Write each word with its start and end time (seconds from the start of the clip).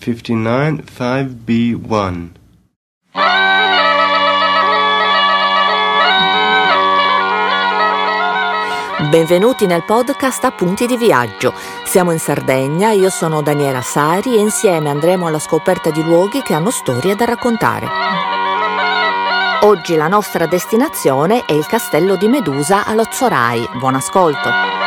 59 0.00 0.82
5B1. 0.96 2.28
Benvenuti 9.10 9.66
nel 9.66 9.84
podcast 9.84 10.44
Appunti 10.44 10.86
di 10.86 10.96
viaggio. 10.96 11.52
Siamo 11.84 12.12
in 12.12 12.18
Sardegna, 12.18 12.92
io 12.92 13.10
sono 13.10 13.42
Daniela 13.42 13.82
Sari 13.82 14.36
e 14.36 14.40
insieme 14.40 14.88
andremo 14.88 15.26
alla 15.26 15.38
scoperta 15.38 15.90
di 15.90 16.02
luoghi 16.02 16.40
che 16.40 16.54
hanno 16.54 16.70
storie 16.70 17.14
da 17.14 17.26
raccontare. 17.26 17.86
Oggi 19.62 19.96
la 19.96 20.08
nostra 20.08 20.46
destinazione 20.46 21.44
è 21.44 21.52
il 21.52 21.66
castello 21.66 22.16
di 22.16 22.28
Medusa 22.28 22.86
a 22.86 22.94
Lozzorai. 22.94 23.68
Buon 23.78 23.96
ascolto! 23.96 24.79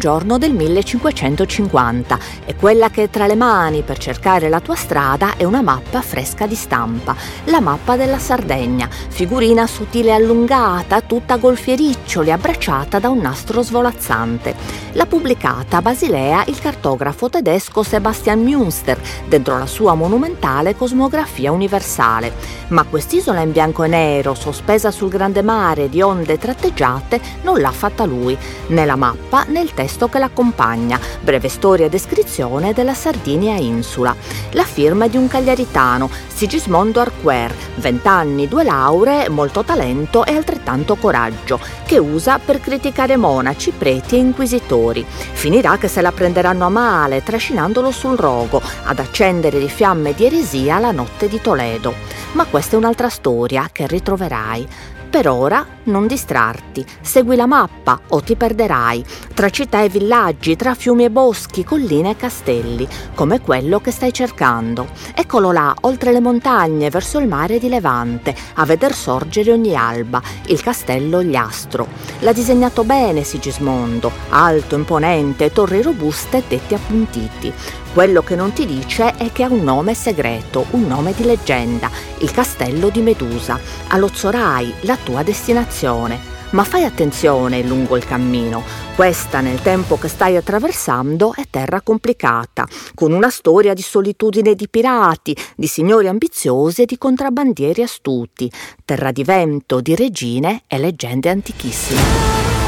Giorno 0.00 0.38
del 0.38 0.54
1550 0.54 2.18
e 2.46 2.56
quella 2.56 2.88
che 2.88 3.04
è 3.04 3.10
tra 3.10 3.26
le 3.26 3.34
mani 3.34 3.82
per 3.82 3.98
cercare 3.98 4.48
la 4.48 4.58
tua 4.58 4.74
strada 4.74 5.36
è 5.36 5.44
una 5.44 5.60
mappa 5.60 6.00
fresca 6.00 6.46
di 6.46 6.54
stampa, 6.54 7.14
la 7.44 7.60
mappa 7.60 7.96
della 7.96 8.18
Sardegna, 8.18 8.88
figurina 8.90 9.66
sottile 9.66 10.12
allungata, 10.12 11.02
tutta 11.02 11.36
golfiericcioli, 11.36 12.32
abbracciata 12.32 12.98
da 12.98 13.10
un 13.10 13.18
nastro 13.18 13.62
svolazzante. 13.62 14.54
L'ha 14.92 15.04
pubblicata 15.04 15.76
a 15.76 15.82
Basilea 15.82 16.44
il 16.46 16.58
cartografo 16.58 17.28
tedesco 17.28 17.82
Sebastian 17.82 18.40
Münster 18.40 18.98
dentro 19.28 19.58
la 19.58 19.66
sua 19.66 19.94
monumentale 19.94 20.74
cosmografia 20.74 21.52
universale. 21.52 22.32
Ma 22.68 22.84
quest'isola 22.84 23.42
in 23.42 23.52
bianco 23.52 23.82
e 23.82 23.88
nero, 23.88 24.34
sospesa 24.34 24.90
sul 24.90 25.10
grande 25.10 25.42
mare 25.42 25.90
di 25.90 26.00
onde 26.00 26.38
tratteggiate, 26.38 27.20
non 27.42 27.60
l'ha 27.60 27.70
fatta 27.70 28.06
lui, 28.06 28.36
né 28.68 28.86
la 28.86 28.96
mappa 28.96 29.44
né 29.48 29.60
il 29.60 29.74
testo 29.74 29.88
testo 29.90 30.08
che 30.08 30.20
l'accompagna, 30.20 31.00
breve 31.20 31.48
storia 31.48 31.86
e 31.86 31.88
descrizione 31.88 32.72
della 32.72 32.94
Sardinia 32.94 33.56
insula. 33.56 34.14
La 34.52 34.62
firma 34.62 35.06
è 35.06 35.08
di 35.08 35.16
un 35.16 35.26
cagliaritano, 35.26 36.08
Sigismondo 36.32 37.00
Arquer, 37.00 37.52
20 37.74 38.06
anni, 38.06 38.46
due 38.46 38.62
lauree, 38.62 39.28
molto 39.28 39.64
talento 39.64 40.24
e 40.24 40.36
altrettanto 40.36 40.94
coraggio, 40.94 41.58
che 41.84 41.98
usa 41.98 42.38
per 42.38 42.60
criticare 42.60 43.16
monaci, 43.16 43.72
preti 43.72 44.14
e 44.14 44.18
inquisitori. 44.18 45.04
Finirà 45.04 45.76
che 45.76 45.88
se 45.88 46.00
la 46.00 46.12
prenderanno 46.12 46.66
a 46.66 46.70
male, 46.70 47.24
trascinandolo 47.24 47.90
sul 47.90 48.16
rogo, 48.16 48.62
ad 48.84 49.00
accendere 49.00 49.58
di 49.58 49.68
fiamme 49.68 50.14
di 50.14 50.26
eresia 50.26 50.78
la 50.78 50.92
notte 50.92 51.28
di 51.28 51.40
Toledo. 51.40 51.94
Ma 52.32 52.44
questa 52.44 52.76
è 52.76 52.78
un'altra 52.78 53.08
storia 53.08 53.68
che 53.72 53.88
ritroverai. 53.88 54.68
Per 55.10 55.28
ora 55.28 55.66
non 55.84 56.06
distrarti, 56.06 56.86
segui 57.00 57.34
la 57.34 57.46
mappa 57.46 58.00
o 58.10 58.20
ti 58.20 58.36
perderai, 58.36 59.04
tra 59.34 59.50
città 59.50 59.82
e 59.82 59.88
villaggi, 59.88 60.54
tra 60.54 60.76
fiumi 60.76 61.02
e 61.02 61.10
boschi, 61.10 61.64
colline 61.64 62.10
e 62.10 62.16
castelli, 62.16 62.86
come 63.16 63.40
quello 63.40 63.80
che 63.80 63.90
stai 63.90 64.12
cercando. 64.12 64.86
Eccolo 65.12 65.50
là, 65.50 65.74
oltre 65.80 66.12
le 66.12 66.20
montagne, 66.20 66.90
verso 66.90 67.18
il 67.18 67.26
mare 67.26 67.58
di 67.58 67.68
Levante, 67.68 68.36
a 68.54 68.64
veder 68.64 68.94
sorgere 68.94 69.50
ogni 69.50 69.74
alba, 69.74 70.22
il 70.46 70.62
castello 70.62 71.24
Gliastro. 71.24 71.88
L'ha 72.20 72.32
disegnato 72.32 72.84
bene 72.84 73.24
Sigismondo, 73.24 74.12
alto, 74.28 74.76
imponente, 74.76 75.50
torri 75.50 75.82
robuste 75.82 76.36
e 76.36 76.46
tetti 76.46 76.74
appuntiti. 76.74 77.52
Quello 77.92 78.22
che 78.22 78.36
non 78.36 78.52
ti 78.52 78.66
dice 78.66 79.16
è 79.16 79.32
che 79.32 79.42
ha 79.42 79.48
un 79.48 79.64
nome 79.64 79.94
segreto, 79.94 80.64
un 80.70 80.86
nome 80.86 81.12
di 81.12 81.24
leggenda, 81.24 81.90
il 82.20 82.30
castello 82.30 82.88
di 82.88 83.00
Medusa. 83.00 83.58
Allozzorai, 83.88 84.72
la 84.82 84.96
tua 84.96 85.24
destinazione. 85.24 86.38
Ma 86.50 86.62
fai 86.62 86.84
attenzione 86.84 87.62
lungo 87.64 87.96
il 87.96 88.04
cammino. 88.04 88.62
Questa, 88.94 89.40
nel 89.40 89.60
tempo 89.60 89.98
che 89.98 90.06
stai 90.06 90.36
attraversando, 90.36 91.34
è 91.34 91.42
terra 91.50 91.80
complicata, 91.80 92.64
con 92.94 93.10
una 93.10 93.28
storia 93.28 93.74
di 93.74 93.82
solitudine 93.82 94.54
di 94.54 94.68
pirati, 94.68 95.36
di 95.56 95.66
signori 95.66 96.06
ambiziosi 96.06 96.82
e 96.82 96.86
di 96.86 96.96
contrabbandieri 96.96 97.82
astuti, 97.82 98.48
terra 98.84 99.10
di 99.10 99.24
vento, 99.24 99.80
di 99.80 99.96
regine 99.96 100.62
e 100.68 100.78
leggende 100.78 101.28
antichissime. 101.28 102.59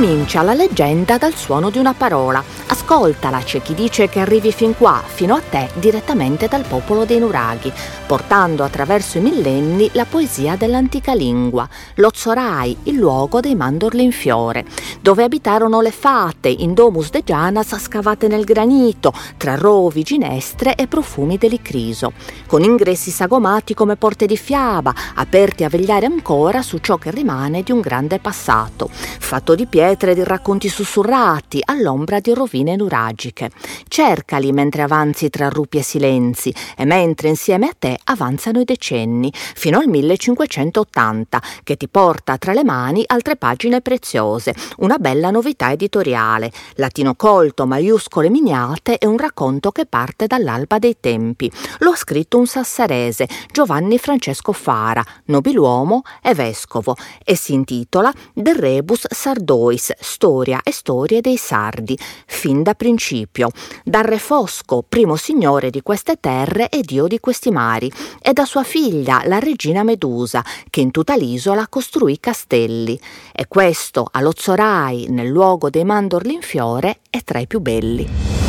Comincia 0.00 0.40
la 0.40 0.54
leggenda 0.54 1.18
dal 1.18 1.34
suono 1.34 1.68
di 1.68 1.76
una 1.76 1.92
parola. 1.92 2.42
Ascoltala, 2.68 3.40
c'è 3.40 3.60
chi 3.60 3.74
dice 3.74 4.08
che 4.08 4.20
arrivi 4.20 4.50
fin 4.50 4.74
qua, 4.74 5.02
fino 5.04 5.34
a 5.34 5.42
te, 5.46 5.68
direttamente 5.74 6.48
dal 6.48 6.64
popolo 6.66 7.04
dei 7.04 7.18
nuraghi, 7.18 7.70
portando 8.06 8.64
attraverso 8.64 9.18
i 9.18 9.20
millenni 9.20 9.90
la 9.92 10.06
poesia 10.06 10.56
dell'antica 10.56 11.12
lingua, 11.12 11.68
l'Ozzorai, 11.96 12.78
il 12.84 12.94
luogo 12.94 13.40
dei 13.40 13.54
mandorli 13.54 14.02
in 14.02 14.12
fiore, 14.12 14.64
dove 15.02 15.22
abitarono 15.22 15.82
le 15.82 15.90
fate 15.90 16.48
in 16.48 16.72
domus 16.72 17.10
de 17.10 17.22
Gianas 17.22 17.78
scavate 17.78 18.26
nel 18.26 18.44
granito, 18.44 19.12
tra 19.36 19.54
rovi, 19.54 20.02
ginestre 20.02 20.76
e 20.76 20.86
profumi 20.86 21.36
dell'icriso, 21.36 22.14
con 22.46 22.62
ingressi 22.62 23.10
sagomati 23.10 23.74
come 23.74 23.96
porte 23.96 24.24
di 24.24 24.38
fiaba, 24.38 24.94
aperti 25.16 25.62
a 25.62 25.68
vegliare 25.68 26.06
ancora 26.06 26.62
su 26.62 26.78
ciò 26.78 26.96
che 26.96 27.10
rimane 27.10 27.62
di 27.62 27.70
un 27.70 27.80
grande 27.82 28.18
passato, 28.18 28.88
fatto 28.90 29.54
di 29.54 29.66
pietre 29.66 29.88
e 29.90 30.14
di 30.14 30.22
racconti 30.22 30.68
sussurrati 30.68 31.60
all'ombra 31.64 32.20
di 32.20 32.32
rovine 32.32 32.76
nuragiche. 32.76 33.50
Cercali 33.88 34.52
mentre 34.52 34.82
avanzi 34.82 35.30
tra 35.30 35.48
rupi 35.48 35.78
e 35.78 35.82
silenzi 35.82 36.54
e 36.76 36.84
mentre 36.84 37.28
insieme 37.28 37.66
a 37.66 37.74
te 37.76 37.98
avanzano 38.04 38.60
i 38.60 38.64
decenni, 38.64 39.32
fino 39.34 39.78
al 39.80 39.88
1580, 39.88 41.42
che 41.64 41.76
ti 41.76 41.88
porta 41.88 42.38
tra 42.38 42.52
le 42.52 42.62
mani 42.62 43.02
altre 43.04 43.34
pagine 43.34 43.80
preziose, 43.80 44.54
una 44.78 44.98
bella 44.98 45.30
novità 45.30 45.72
editoriale, 45.72 46.52
latino 46.74 47.16
colto, 47.16 47.66
maiuscole 47.66 48.30
miniate 48.30 48.96
e 48.96 49.08
un 49.08 49.18
racconto 49.18 49.72
che 49.72 49.86
parte 49.86 50.28
dall'alba 50.28 50.78
dei 50.78 50.98
tempi. 51.00 51.50
Lo 51.78 51.90
ha 51.90 51.96
scritto 51.96 52.38
un 52.38 52.46
sassarese, 52.46 53.28
Giovanni 53.50 53.98
Francesco 53.98 54.52
Fara, 54.52 55.04
nobiluomo 55.24 56.02
e 56.22 56.32
vescovo, 56.34 56.94
e 57.24 57.34
si 57.34 57.54
intitola 57.54 58.12
De 58.32 58.52
Rebus 58.54 59.06
Sardoi 59.10 59.78
Lois, 59.80 59.92
Storia 59.98 60.60
e 60.62 60.72
storie 60.72 61.22
dei 61.22 61.38
sardi, 61.38 61.98
fin 62.26 62.62
da 62.62 62.74
principio, 62.74 63.50
da 63.82 64.02
Re 64.02 64.18
Fosco, 64.18 64.84
primo 64.86 65.16
signore 65.16 65.70
di 65.70 65.80
queste 65.80 66.18
terre 66.20 66.68
e 66.68 66.82
dio 66.82 67.06
di 67.06 67.18
questi 67.18 67.50
mari, 67.50 67.90
e 68.20 68.32
da 68.34 68.44
sua 68.44 68.62
figlia, 68.62 69.22
la 69.24 69.38
regina 69.38 69.82
Medusa, 69.82 70.44
che 70.68 70.82
in 70.82 70.90
tutta 70.90 71.16
l'isola 71.16 71.66
costruì 71.68 72.20
castelli. 72.20 73.00
E 73.32 73.48
questo, 73.48 74.06
a 74.10 74.20
Lozzorai, 74.20 75.06
nel 75.08 75.28
luogo 75.28 75.70
dei 75.70 75.84
mandorli 75.84 76.34
in 76.34 76.42
fiore, 76.42 76.98
è 77.08 77.22
tra 77.22 77.38
i 77.38 77.46
più 77.46 77.60
belli. 77.60 78.39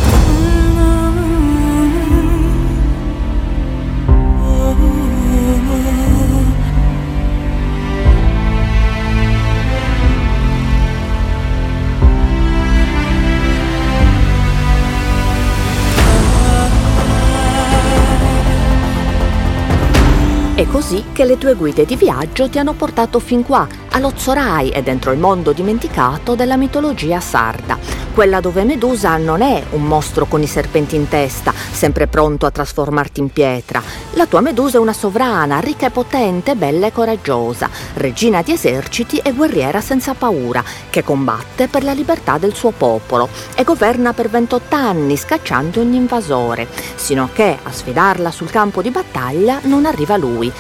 È 20.92 20.94
così 20.94 21.11
che 21.22 21.28
le 21.28 21.38
tue 21.38 21.54
guide 21.54 21.86
di 21.86 21.96
viaggio 21.96 22.50
ti 22.50 22.58
hanno 22.58 22.74
portato 22.74 23.20
fin 23.20 23.44
qua, 23.44 23.68
allo 23.92 24.12
Zorai 24.16 24.72
e 24.72 24.82
dentro 24.82 25.12
il 25.12 25.20
mondo 25.20 25.52
dimenticato 25.52 26.34
della 26.34 26.58
mitologia 26.58 27.20
sarda, 27.20 27.78
quella 28.14 28.40
dove 28.40 28.64
Medusa 28.64 29.18
non 29.18 29.42
è 29.42 29.64
un 29.72 29.84
mostro 29.84 30.26
con 30.26 30.42
i 30.42 30.48
serpenti 30.48 30.96
in 30.96 31.08
testa, 31.08 31.54
sempre 31.54 32.08
pronto 32.08 32.48
a 32.48 32.52
trasformarti 32.52 33.20
in 33.20 33.30
pietra. 33.30 33.84
La 34.14 34.26
tua 34.26 34.42
Medusa 34.42 34.78
è 34.78 34.82
una 34.82 34.94
sovrana, 34.94 35.60
ricca 35.60 35.88
e 35.88 35.92
potente, 35.92 36.56
bella 36.56 36.88
e 36.88 36.92
coraggiosa, 36.92 37.70
regina 37.96 38.42
di 38.42 38.54
eserciti 38.54 39.18
e 39.18 39.32
guerriera 39.32 39.80
senza 39.80 40.14
paura, 40.14 40.64
che 40.90 41.04
combatte 41.04 41.68
per 41.68 41.84
la 41.84 41.94
libertà 41.94 42.38
del 42.40 42.56
suo 42.56 42.72
popolo 42.72 43.30
e 43.56 43.64
governa 43.64 44.12
per 44.14 44.30
28 44.30 44.76
anni 44.76 45.16
scacciando 45.16 45.80
ogni 45.82 45.98
invasore, 45.98 46.68
sino 46.96 47.26
a 47.26 47.30
che 47.32 47.58
a 47.62 47.72
sfidarla 47.72 48.32
sul 48.32 48.50
campo 48.50 48.82
di 48.82 48.90
battaglia 48.90 49.60
non 49.64 49.86
arriva 49.86 50.18
lui, 50.18 50.52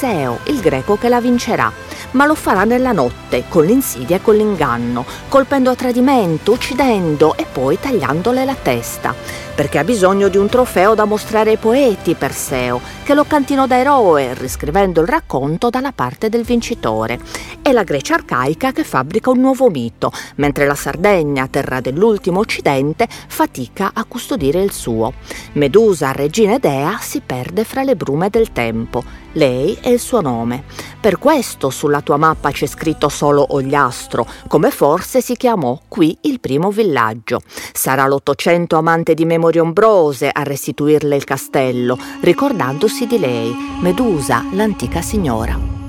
Perseo, 0.00 0.38
il 0.44 0.60
greco 0.60 0.96
che 0.96 1.10
la 1.10 1.20
vincerà 1.20 1.70
ma 2.12 2.26
lo 2.26 2.34
farà 2.34 2.64
nella 2.64 2.92
notte, 2.92 3.44
con 3.48 3.64
l'insidia 3.64 4.16
e 4.16 4.22
con 4.22 4.36
l'inganno, 4.36 5.04
colpendo 5.28 5.70
a 5.70 5.74
tradimento, 5.74 6.52
uccidendo 6.52 7.36
e 7.36 7.46
poi 7.50 7.78
tagliandole 7.78 8.44
la 8.44 8.56
testa, 8.60 9.14
perché 9.54 9.78
ha 9.78 9.84
bisogno 9.84 10.28
di 10.28 10.36
un 10.36 10.48
trofeo 10.48 10.94
da 10.94 11.04
mostrare 11.04 11.50
ai 11.50 11.56
poeti, 11.56 12.14
Perseo, 12.14 12.80
che 13.04 13.14
lo 13.14 13.24
cantino 13.24 13.66
da 13.66 13.78
eroe, 13.78 14.34
riscrivendo 14.34 15.00
il 15.00 15.06
racconto 15.06 15.70
dalla 15.70 15.92
parte 15.92 16.28
del 16.28 16.42
vincitore. 16.42 17.18
È 17.62 17.70
la 17.72 17.84
Grecia 17.84 18.14
arcaica 18.14 18.72
che 18.72 18.84
fabbrica 18.84 19.30
un 19.30 19.40
nuovo 19.40 19.68
mito, 19.68 20.10
mentre 20.36 20.66
la 20.66 20.74
Sardegna, 20.74 21.46
terra 21.48 21.80
dell'ultimo 21.80 22.40
occidente, 22.40 23.06
fatica 23.28 23.90
a 23.94 24.04
custodire 24.04 24.62
il 24.62 24.72
suo. 24.72 25.12
Medusa, 25.52 26.12
regina 26.12 26.54
e 26.54 26.58
dea, 26.58 26.98
si 27.00 27.20
perde 27.24 27.64
fra 27.64 27.82
le 27.82 27.96
brume 27.96 28.30
del 28.30 28.52
tempo. 28.52 29.02
Lei 29.32 29.78
è 29.80 29.88
il 29.88 30.00
suo 30.00 30.20
nome. 30.20 30.64
Per 31.00 31.18
questo 31.18 31.70
sulla 31.70 32.00
tua 32.00 32.16
mappa 32.16 32.50
c'è 32.50 32.66
scritto 32.66 33.08
solo 33.08 33.46
Ogliastro, 33.54 34.26
come 34.48 34.70
forse 34.70 35.20
si 35.20 35.36
chiamò 35.36 35.78
qui 35.88 36.16
il 36.22 36.40
primo 36.40 36.70
villaggio. 36.70 37.40
Sarà 37.72 38.06
l'Ottocento 38.06 38.76
amante 38.76 39.14
di 39.14 39.24
memorie 39.24 39.60
ombrose 39.60 40.28
a 40.32 40.42
restituirle 40.42 41.16
il 41.16 41.24
castello, 41.24 41.98
ricordandosi 42.20 43.06
di 43.06 43.18
lei, 43.18 43.54
Medusa, 43.80 44.44
l'antica 44.52 45.00
signora. 45.00 45.79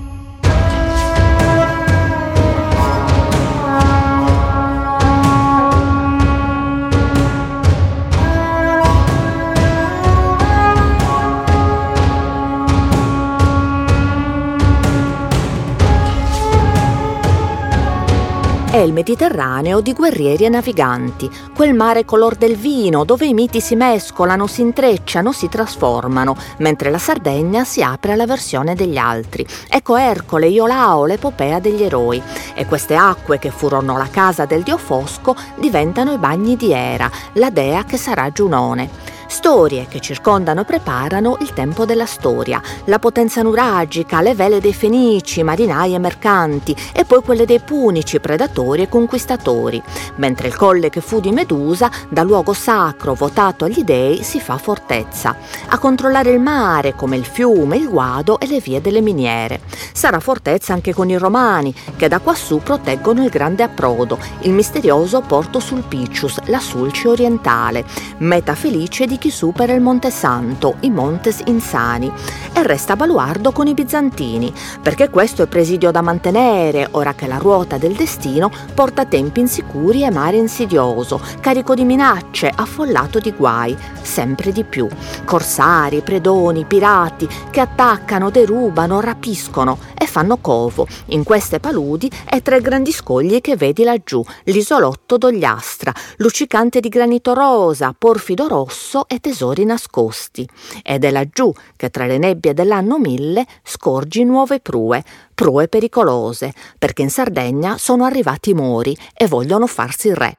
Il 18.83 18.93
Mediterraneo 18.93 19.81
di 19.81 19.93
guerrieri 19.93 20.45
e 20.45 20.49
naviganti, 20.49 21.29
quel 21.55 21.73
mare 21.73 22.05
color 22.05 22.35
del 22.35 22.55
vino 22.55 23.03
dove 23.03 23.25
i 23.25 23.33
miti 23.33 23.59
si 23.61 23.75
mescolano, 23.75 24.47
si 24.47 24.61
intrecciano, 24.61 25.31
si 25.31 25.49
trasformano, 25.49 26.35
mentre 26.57 26.89
la 26.89 26.97
Sardegna 26.97 27.63
si 27.63 27.81
apre 27.81 28.13
alla 28.13 28.25
versione 28.25 28.75
degli 28.75 28.97
altri. 28.97 29.45
Ecco 29.69 29.97
Ercole, 29.97 30.47
Iolao, 30.47 31.05
l'epopea 31.05 31.59
degli 31.59 31.83
eroi. 31.83 32.21
E 32.53 32.65
queste 32.65 32.95
acque 32.95 33.39
che 33.39 33.51
furono 33.51 33.97
la 33.97 34.09
casa 34.09 34.45
del 34.45 34.63
dio 34.63 34.77
Fosco 34.77 35.35
diventano 35.55 36.13
i 36.13 36.17
bagni 36.17 36.55
di 36.55 36.71
Era, 36.71 37.09
la 37.33 37.49
dea 37.49 37.83
che 37.83 37.97
sarà 37.97 38.31
Giunone. 38.31 39.19
Storie 39.31 39.87
che 39.87 40.01
circondano 40.01 40.61
e 40.61 40.65
preparano 40.65 41.37
il 41.39 41.53
tempo 41.53 41.85
della 41.85 42.05
storia, 42.05 42.61
la 42.85 42.99
potenza 42.99 43.41
nuragica, 43.41 44.19
le 44.19 44.35
vele 44.35 44.59
dei 44.59 44.73
fenici, 44.73 45.41
marinai 45.41 45.93
e 45.93 45.99
mercanti, 45.99 46.75
e 46.91 47.05
poi 47.05 47.21
quelle 47.21 47.45
dei 47.45 47.61
punici, 47.61 48.19
predatori 48.19 48.81
e 48.81 48.89
conquistatori, 48.89 49.81
mentre 50.17 50.49
il 50.49 50.57
colle 50.57 50.89
che 50.89 50.99
fu 50.99 51.21
di 51.21 51.31
Medusa, 51.31 51.89
da 52.09 52.23
luogo 52.23 52.51
sacro 52.51 53.13
votato 53.13 53.63
agli 53.63 53.85
dei, 53.85 54.21
si 54.21 54.41
fa 54.41 54.57
fortezza, 54.57 55.33
a 55.69 55.79
controllare 55.79 56.31
il 56.31 56.41
mare 56.41 56.93
come 56.93 57.15
il 57.15 57.25
fiume, 57.25 57.77
il 57.77 57.87
guado 57.87 58.37
e 58.37 58.47
le 58.47 58.59
vie 58.59 58.81
delle 58.81 58.99
miniere. 58.99 59.61
Sarà 59.93 60.19
fortezza 60.19 60.73
anche 60.73 60.93
con 60.93 61.09
i 61.09 61.17
romani, 61.17 61.73
che 61.95 62.09
da 62.09 62.19
quassù 62.19 62.59
proteggono 62.59 63.23
il 63.23 63.29
grande 63.29 63.63
approdo, 63.63 64.19
il 64.41 64.51
misterioso 64.51 65.21
porto 65.21 65.61
Sulpicius, 65.61 66.37
la 66.47 66.59
Sulci 66.59 67.07
orientale, 67.07 67.85
meta 68.17 68.55
felice 68.55 69.05
di 69.05 69.19
chi 69.21 69.29
supera 69.29 69.73
il 69.73 69.81
Monte 69.81 70.09
Santo, 70.09 70.77
i 70.79 70.89
Montes 70.89 71.41
Insani, 71.45 72.11
e 72.53 72.63
resta 72.63 72.95
baluardo 72.95 73.51
con 73.51 73.67
i 73.67 73.75
bizantini, 73.75 74.51
perché 74.81 75.11
questo 75.11 75.43
è 75.43 75.47
presidio 75.47 75.91
da 75.91 76.01
mantenere, 76.01 76.87
ora 76.93 77.13
che 77.13 77.27
la 77.27 77.37
ruota 77.37 77.77
del 77.77 77.93
destino 77.93 78.49
porta 78.73 79.05
tempi 79.05 79.41
insicuri 79.41 80.03
e 80.03 80.09
mare 80.09 80.37
insidioso, 80.37 81.21
carico 81.39 81.75
di 81.75 81.83
minacce, 81.83 82.51
affollato 82.53 83.19
di 83.19 83.31
guai, 83.31 83.77
sempre 84.01 84.51
di 84.51 84.63
più. 84.63 84.87
Corsari, 85.23 86.01
predoni, 86.01 86.65
pirati 86.65 87.29
che 87.51 87.59
attaccano, 87.59 88.31
derubano, 88.31 89.01
rapiscono 89.01 89.77
e 89.95 90.07
fanno 90.07 90.37
covo 90.37 90.87
in 91.09 91.23
queste 91.23 91.59
paludi 91.59 92.09
e 92.27 92.41
tre 92.41 92.59
grandi 92.59 92.91
scogli 92.91 93.39
che 93.39 93.55
vedi 93.55 93.83
laggiù, 93.83 94.23
l'isolotto 94.45 95.19
d'Ogliastra, 95.19 95.93
luccicante 96.17 96.79
di 96.79 96.89
granito 96.89 97.35
rosa, 97.35 97.93
porfido 97.95 98.47
rosso 98.47 99.07
e 99.11 99.19
tesori 99.19 99.65
nascosti. 99.65 100.47
Ed 100.81 101.03
è 101.03 101.11
laggiù 101.11 101.51
che 101.75 101.89
tra 101.89 102.05
le 102.05 102.17
nebbie 102.17 102.53
dell'anno 102.53 102.97
mille 102.97 103.45
scorgi 103.61 104.23
nuove 104.23 104.61
prue, 104.61 105.03
prue 105.35 105.67
pericolose, 105.67 106.53
perché 106.79 107.01
in 107.01 107.09
Sardegna 107.09 107.77
sono 107.77 108.05
arrivati 108.05 108.51
i 108.51 108.53
mori 108.53 108.95
e 109.13 109.27
vogliono 109.27 109.67
farsi 109.67 110.13
re. 110.13 110.37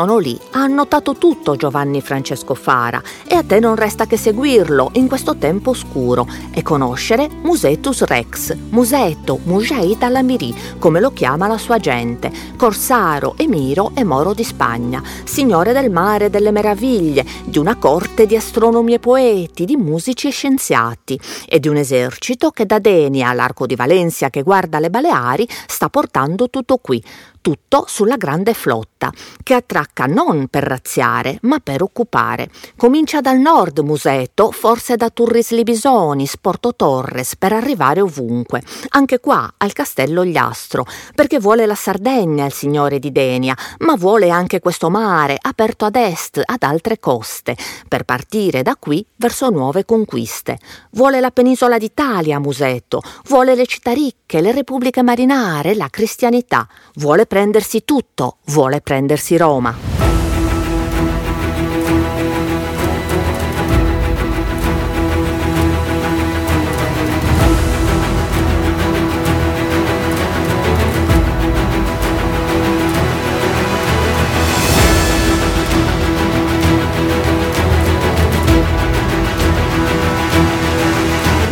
Sono 0.00 0.16
lì. 0.16 0.38
Ha 0.52 0.60
annotato 0.60 1.16
tutto 1.16 1.56
Giovanni 1.56 2.00
Francesco 2.00 2.54
Fara 2.54 3.02
e 3.26 3.34
a 3.34 3.42
te 3.42 3.60
non 3.60 3.76
resta 3.76 4.06
che 4.06 4.16
seguirlo 4.16 4.92
in 4.94 5.08
questo 5.08 5.36
tempo 5.36 5.70
oscuro 5.70 6.26
e 6.52 6.62
conoscere 6.62 7.28
Musetus 7.42 8.04
Rex, 8.04 8.56
Musetto, 8.70 9.38
Mujaid 9.44 10.02
Alamiri, 10.02 10.54
come 10.78 11.00
lo 11.00 11.12
chiama 11.12 11.46
la 11.46 11.58
sua 11.58 11.76
gente, 11.76 12.32
corsaro, 12.56 13.34
emiro 13.36 13.90
e 13.94 14.02
moro 14.02 14.32
di 14.32 14.42
Spagna, 14.42 15.02
signore 15.24 15.74
del 15.74 15.90
mare 15.90 16.26
e 16.26 16.30
delle 16.30 16.50
meraviglie, 16.50 17.26
di 17.44 17.58
una 17.58 17.76
corte 17.76 18.24
di 18.24 18.36
astronomi 18.36 18.94
e 18.94 19.00
poeti, 19.00 19.66
di 19.66 19.76
musici 19.76 20.28
e 20.28 20.30
scienziati 20.30 21.20
e 21.46 21.60
di 21.60 21.68
un 21.68 21.76
esercito 21.76 22.52
che 22.52 22.64
da 22.64 22.78
Denia 22.78 23.28
all'Arco 23.28 23.66
di 23.66 23.76
Valencia 23.76 24.30
che 24.30 24.40
guarda 24.40 24.78
le 24.78 24.88
Baleari 24.88 25.46
sta 25.66 25.90
portando 25.90 26.48
tutto 26.48 26.78
qui, 26.78 27.04
tutto 27.40 27.84
sulla 27.88 28.16
grande 28.16 28.54
flotta, 28.54 29.12
che 29.42 29.54
attracca 29.54 30.06
non 30.06 30.48
per 30.48 30.64
razziare, 30.64 31.38
ma 31.42 31.58
per 31.58 31.82
occupare. 31.82 32.50
Comincia 32.76 33.20
dal 33.20 33.38
nord 33.38 33.78
Museto, 33.80 34.50
forse 34.50 34.96
da 34.96 35.10
Turris 35.10 35.50
Libisonis, 35.50 36.36
Porto 36.38 36.74
Torres, 36.74 37.36
per 37.36 37.52
arrivare 37.52 38.00
ovunque, 38.00 38.62
anche 38.90 39.20
qua 39.20 39.54
al 39.56 39.72
castello 39.72 40.24
Gliastro, 40.24 40.84
perché 41.14 41.38
vuole 41.38 41.66
la 41.66 41.74
Sardegna 41.74 42.44
il 42.44 42.52
signore 42.52 42.98
di 42.98 43.12
Denia, 43.12 43.56
ma 43.78 43.94
vuole 43.96 44.30
anche 44.30 44.60
questo 44.60 44.90
mare 44.90 45.38
aperto 45.40 45.84
ad 45.84 45.96
est, 45.96 46.40
ad 46.44 46.62
altre 46.62 46.98
coste, 46.98 47.56
per 47.88 48.04
partire 48.04 48.62
da 48.62 48.76
qui 48.78 49.04
verso 49.16 49.48
nuove 49.50 49.84
conquiste. 49.84 50.58
Vuole 50.90 51.20
la 51.20 51.30
penisola 51.30 51.78
d'Italia 51.78 52.38
Museto, 52.38 53.00
vuole 53.26 53.54
le 53.54 53.66
città 53.66 53.92
ricche, 53.92 54.40
le 54.40 54.52
repubbliche 54.52 55.02
marinare, 55.02 55.74
la 55.74 55.88
cristianità, 55.88 56.68
vuole 56.94 57.26
prendersi 57.30 57.84
tutto, 57.84 58.38
vuole 58.46 58.80
prendersi 58.80 59.36
Roma. 59.36 60.00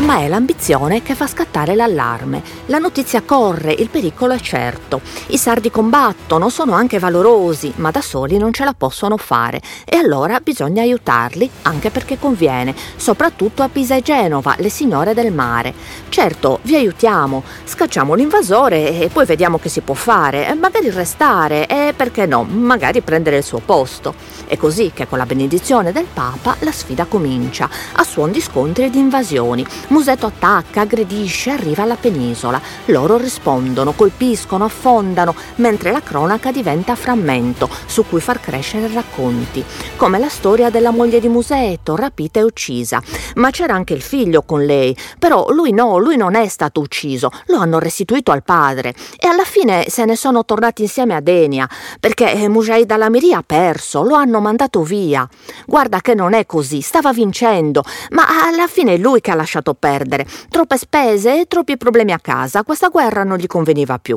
ma 0.08 0.20
è 0.20 0.28
l'ambizione 0.28 0.57
maledizione 0.58 1.02
che 1.02 1.14
fa 1.14 1.26
scattare 1.28 1.76
l'allarme. 1.76 2.42
La 2.66 2.78
notizia 2.78 3.22
corre, 3.22 3.72
il 3.72 3.88
pericolo 3.88 4.34
è 4.34 4.40
certo. 4.40 5.00
I 5.28 5.38
sardi 5.38 5.70
combattono, 5.70 6.48
sono 6.48 6.72
anche 6.72 6.98
valorosi, 6.98 7.72
ma 7.76 7.92
da 7.92 8.00
soli 8.00 8.38
non 8.38 8.52
ce 8.52 8.64
la 8.64 8.74
possono 8.76 9.16
fare 9.16 9.60
e 9.84 9.96
allora 9.96 10.40
bisogna 10.40 10.82
aiutarli, 10.82 11.48
anche 11.62 11.90
perché 11.90 12.18
conviene, 12.18 12.74
soprattutto 12.96 13.62
a 13.62 13.68
Pisa 13.68 13.94
e 13.94 14.02
Genova, 14.02 14.56
le 14.58 14.68
signore 14.68 15.14
del 15.14 15.32
mare. 15.32 15.72
Certo, 16.08 16.58
vi 16.62 16.74
aiutiamo, 16.74 17.44
scacciamo 17.64 18.14
l'invasore 18.14 19.00
e 19.00 19.08
poi 19.08 19.26
vediamo 19.26 19.58
che 19.58 19.68
si 19.68 19.80
può 19.80 19.94
fare, 19.94 20.52
magari 20.54 20.90
restare 20.90 21.66
e 21.66 21.94
perché 21.96 22.26
no, 22.26 22.42
magari 22.42 23.00
prendere 23.00 23.36
il 23.38 23.44
suo 23.44 23.60
posto. 23.64 24.14
È 24.46 24.56
così 24.56 24.90
che 24.92 25.06
con 25.06 25.18
la 25.18 25.26
benedizione 25.26 25.92
del 25.92 26.06
Papa 26.12 26.56
la 26.60 26.72
sfida 26.72 27.04
comincia, 27.04 27.68
a 27.92 28.02
suon 28.02 28.32
di 28.32 28.40
scontri 28.40 28.84
e 28.84 28.90
di 28.90 28.98
invasioni. 28.98 29.64
Musetto 29.88 30.26
attacca, 30.26 30.47
aggredisce, 30.80 31.50
arriva 31.50 31.82
alla 31.82 31.96
penisola. 31.96 32.60
Loro 32.86 33.16
rispondono, 33.16 33.92
colpiscono, 33.92 34.64
affondano, 34.64 35.34
mentre 35.56 35.90
la 35.90 36.02
cronaca 36.02 36.50
diventa 36.50 36.94
frammento 36.94 37.68
su 37.86 38.04
cui 38.08 38.20
far 38.20 38.40
crescere 38.40 38.92
racconti, 38.92 39.64
come 39.96 40.18
la 40.18 40.28
storia 40.28 40.70
della 40.70 40.90
moglie 40.90 41.20
di 41.20 41.28
Musetto, 41.28 41.96
rapita 41.96 42.40
e 42.40 42.44
uccisa. 42.44 43.02
Ma 43.36 43.50
c'era 43.50 43.74
anche 43.74 43.94
il 43.94 44.02
figlio 44.02 44.42
con 44.42 44.64
lei, 44.64 44.96
però 45.18 45.50
lui 45.50 45.72
no, 45.72 45.98
lui 45.98 46.16
non 46.16 46.34
è 46.34 46.48
stato 46.48 46.80
ucciso, 46.80 47.30
lo 47.46 47.58
hanno 47.58 47.78
restituito 47.78 48.30
al 48.30 48.42
padre 48.42 48.94
e 49.18 49.26
alla 49.28 49.44
fine 49.44 49.86
se 49.88 50.04
ne 50.04 50.16
sono 50.16 50.44
tornati 50.44 50.82
insieme 50.82 51.14
a 51.14 51.20
Denia, 51.20 51.68
perché 52.00 52.48
Mujahid 52.48 52.90
al-Amiri 52.90 53.32
ha 53.32 53.42
perso, 53.44 54.02
lo 54.02 54.14
hanno 54.14 54.40
mandato 54.40 54.82
via. 54.82 55.28
Guarda 55.66 56.00
che 56.00 56.14
non 56.14 56.34
è 56.34 56.46
così, 56.46 56.80
stava 56.80 57.12
vincendo, 57.12 57.82
ma 58.10 58.24
alla 58.46 58.66
fine 58.66 58.94
è 58.94 58.96
lui 58.96 59.20
che 59.20 59.30
ha 59.30 59.34
lasciato 59.34 59.74
perdere. 59.74 60.26
Troppe 60.48 60.78
spese 60.78 61.40
e 61.40 61.46
troppi 61.46 61.76
problemi 61.76 62.12
a 62.12 62.18
casa, 62.18 62.62
questa 62.64 62.88
guerra 62.88 63.24
non 63.24 63.38
gli 63.38 63.46
conveniva 63.46 63.98
più. 63.98 64.16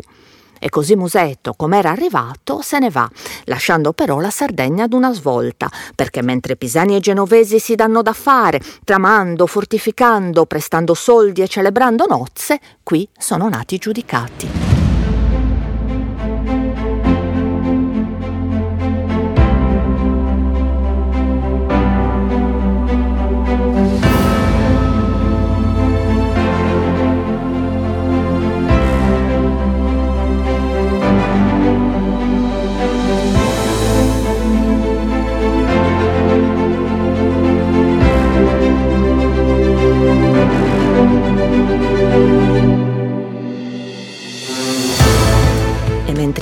E 0.64 0.70
così 0.70 0.96
Musetto, 0.96 1.54
com'era 1.58 1.90
arrivato, 1.90 2.62
se 2.62 2.78
ne 2.78 2.92
va, 2.92 3.10
lasciando 3.46 3.94
però 3.94 4.20
la 4.20 4.30
Sardegna 4.30 4.84
ad 4.84 4.94
una 4.94 5.12
svolta, 5.12 5.68
perché 5.96 6.22
mentre 6.22 6.56
pisani 6.56 6.96
e 6.96 7.00
genovesi 7.00 7.58
si 7.58 7.74
danno 7.74 8.04
da 8.04 8.14
fare, 8.14 8.62
tramando, 8.84 9.48
fortificando, 9.48 10.46
prestando 10.46 10.94
soldi 10.94 11.42
e 11.42 11.48
celebrando 11.48 12.06
nozze, 12.08 12.60
qui 12.84 13.10
sono 13.18 13.50
nati 13.50 13.74
i 13.74 13.80
giudicati. 13.80 14.71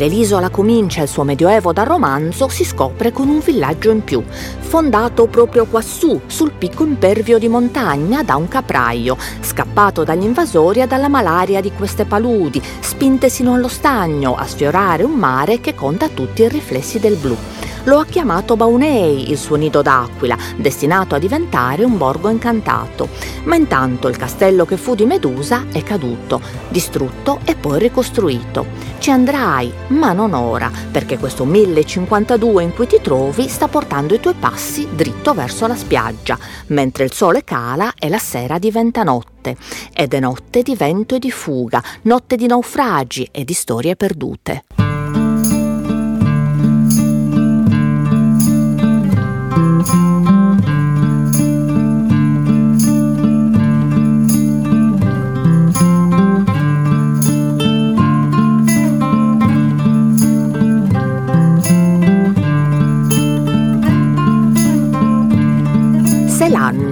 L'isola 0.09 0.49
comincia 0.49 1.03
il 1.03 1.07
suo 1.07 1.23
medioevo 1.23 1.71
da 1.71 1.83
romanzo, 1.83 2.49
si 2.49 2.65
scopre 2.65 3.11
con 3.11 3.29
un 3.29 3.39
villaggio 3.39 3.91
in 3.91 4.03
più, 4.03 4.21
fondato 4.59 5.27
proprio 5.27 5.65
quassù, 5.65 6.19
sul 6.25 6.51
picco 6.51 6.83
impervio 6.83 7.37
di 7.37 7.47
montagna 7.47 8.23
da 8.23 8.35
un 8.35 8.47
capraio, 8.47 9.15
scappato 9.39 10.03
dagli 10.03 10.23
invasori 10.23 10.81
e 10.81 10.87
dalla 10.87 11.07
malaria 11.07 11.61
di 11.61 11.71
queste 11.71 12.05
paludi, 12.05 12.61
spinte 12.79 13.29
sino 13.29 13.53
allo 13.53 13.67
stagno 13.67 14.35
a 14.35 14.45
sfiorare 14.47 15.03
un 15.03 15.13
mare 15.13 15.61
che 15.61 15.75
conta 15.75 16.09
tutti 16.09 16.41
i 16.41 16.49
riflessi 16.49 16.99
del 16.99 17.15
blu 17.15 17.37
lo 17.83 17.99
ha 17.99 18.05
chiamato 18.05 18.55
Baunei, 18.55 19.31
il 19.31 19.37
suo 19.37 19.55
nido 19.55 19.81
d'aquila, 19.81 20.37
destinato 20.57 21.15
a 21.15 21.19
diventare 21.19 21.83
un 21.83 21.97
borgo 21.97 22.29
incantato. 22.29 23.09
Ma 23.43 23.55
intanto 23.55 24.07
il 24.07 24.17
castello 24.17 24.65
che 24.65 24.77
fu 24.77 24.95
di 24.95 25.05
Medusa 25.05 25.65
è 25.71 25.81
caduto, 25.83 26.41
distrutto 26.69 27.39
e 27.45 27.55
poi 27.55 27.79
ricostruito. 27.79 28.65
Ci 28.99 29.11
andrai, 29.11 29.71
ma 29.87 30.11
non 30.13 30.33
ora, 30.33 30.71
perché 30.91 31.17
questo 31.17 31.45
1052 31.45 32.63
in 32.63 32.73
cui 32.73 32.87
ti 32.87 32.99
trovi 33.01 33.47
sta 33.47 33.67
portando 33.67 34.13
i 34.13 34.19
tuoi 34.19 34.35
passi 34.37 34.87
dritto 34.91 35.33
verso 35.33 35.67
la 35.67 35.75
spiaggia, 35.75 36.37
mentre 36.67 37.05
il 37.05 37.13
sole 37.13 37.43
cala 37.43 37.93
e 37.97 38.09
la 38.09 38.19
sera 38.19 38.59
diventa 38.59 39.03
notte. 39.03 39.55
Ed 39.93 40.13
è 40.13 40.19
notte 40.19 40.61
di 40.61 40.75
vento 40.75 41.15
e 41.15 41.19
di 41.19 41.31
fuga, 41.31 41.81
notte 42.03 42.35
di 42.35 42.45
naufragi 42.45 43.29
e 43.31 43.43
di 43.45 43.53
storie 43.53 43.95
perdute. 43.95 44.88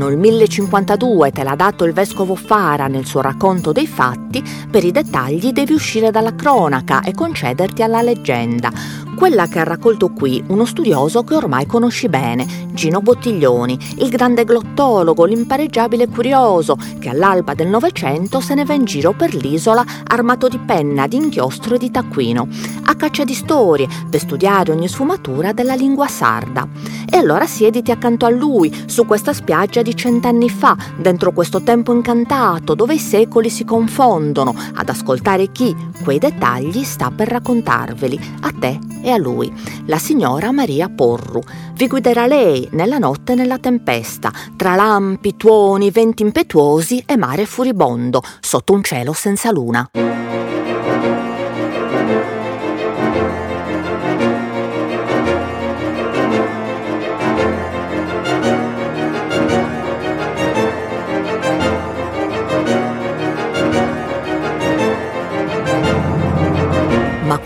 L'anno, 0.07 0.09
il 0.09 0.17
1052, 0.17 1.31
te 1.31 1.43
l'ha 1.43 1.55
dato 1.55 1.83
il 1.83 1.93
vescovo 1.93 2.35
Fara 2.35 2.87
nel 2.87 3.05
suo 3.05 3.21
racconto 3.21 3.71
dei 3.71 3.87
fatti, 3.87 4.43
per 4.69 4.83
i 4.83 4.91
dettagli 4.91 5.51
devi 5.51 5.73
uscire 5.73 6.11
dalla 6.11 6.35
cronaca 6.35 7.01
e 7.01 7.13
concederti 7.13 7.83
alla 7.83 8.01
leggenda 8.01 8.71
quella 9.17 9.47
che 9.47 9.57
ha 9.57 9.63
raccolto 9.63 10.09
qui 10.09 10.43
uno 10.49 10.63
studioso 10.63 11.23
che 11.23 11.33
ormai 11.33 11.65
conosci 11.65 12.07
bene, 12.07 12.45
Gino 12.73 13.01
Bottiglioni, 13.01 13.95
il 13.97 14.09
grande 14.09 14.43
glottologo, 14.45 15.25
l'impareggiabile 15.25 16.07
curioso, 16.07 16.77
che 16.99 17.09
all'alba 17.09 17.55
del 17.55 17.67
Novecento 17.67 18.39
se 18.39 18.53
ne 18.53 18.63
va 18.63 18.75
in 18.75 18.85
giro 18.85 19.13
per 19.13 19.33
l'isola 19.33 19.83
armato 20.05 20.47
di 20.47 20.59
penna, 20.59 21.07
di 21.07 21.15
inchiostro 21.15 21.73
e 21.73 21.77
di 21.79 21.89
taccuino, 21.89 22.47
a 22.83 22.93
caccia 22.93 23.23
di 23.23 23.33
storie, 23.33 23.87
per 24.07 24.19
studiare 24.19 24.71
ogni 24.71 24.87
sfumatura 24.87 25.51
della 25.51 25.73
lingua 25.73 26.07
sarda. 26.07 26.67
E 27.09 27.17
allora 27.17 27.47
siediti 27.47 27.89
accanto 27.89 28.27
a 28.27 28.29
lui, 28.29 28.71
su 28.85 29.07
questa 29.07 29.33
spiaggia 29.33 29.81
di 29.81 29.95
cent'anni 29.95 30.49
fa, 30.51 30.77
dentro 30.95 31.31
questo 31.31 31.63
tempo 31.63 31.91
incantato, 31.91 32.75
dove 32.75 32.93
i 32.93 32.99
secoli 32.99 33.49
si 33.49 33.65
confondono, 33.65 34.53
ad 34.75 34.89
ascoltare 34.89 35.51
chi, 35.51 35.75
quei 36.03 36.19
dettagli, 36.19 36.83
sta 36.83 37.09
per 37.09 37.29
raccontarveli, 37.29 38.35
a 38.41 38.53
te 38.59 38.79
e 39.06 39.06
a 39.11 39.17
lui, 39.17 39.51
la 39.85 39.97
signora 39.97 40.51
Maria 40.51 40.89
Porru. 40.89 41.41
Vi 41.73 41.87
guiderà 41.87 42.27
lei 42.27 42.67
nella 42.71 42.97
notte 42.97 43.33
e 43.33 43.35
nella 43.35 43.57
tempesta, 43.57 44.31
tra 44.55 44.75
lampi, 44.75 45.35
tuoni, 45.35 45.91
venti 45.91 46.23
impetuosi 46.23 47.03
e 47.05 47.17
mare 47.17 47.45
furibondo, 47.45 48.21
sotto 48.39 48.73
un 48.73 48.83
cielo 48.83 49.13
senza 49.13 49.51
luna. 49.51 50.26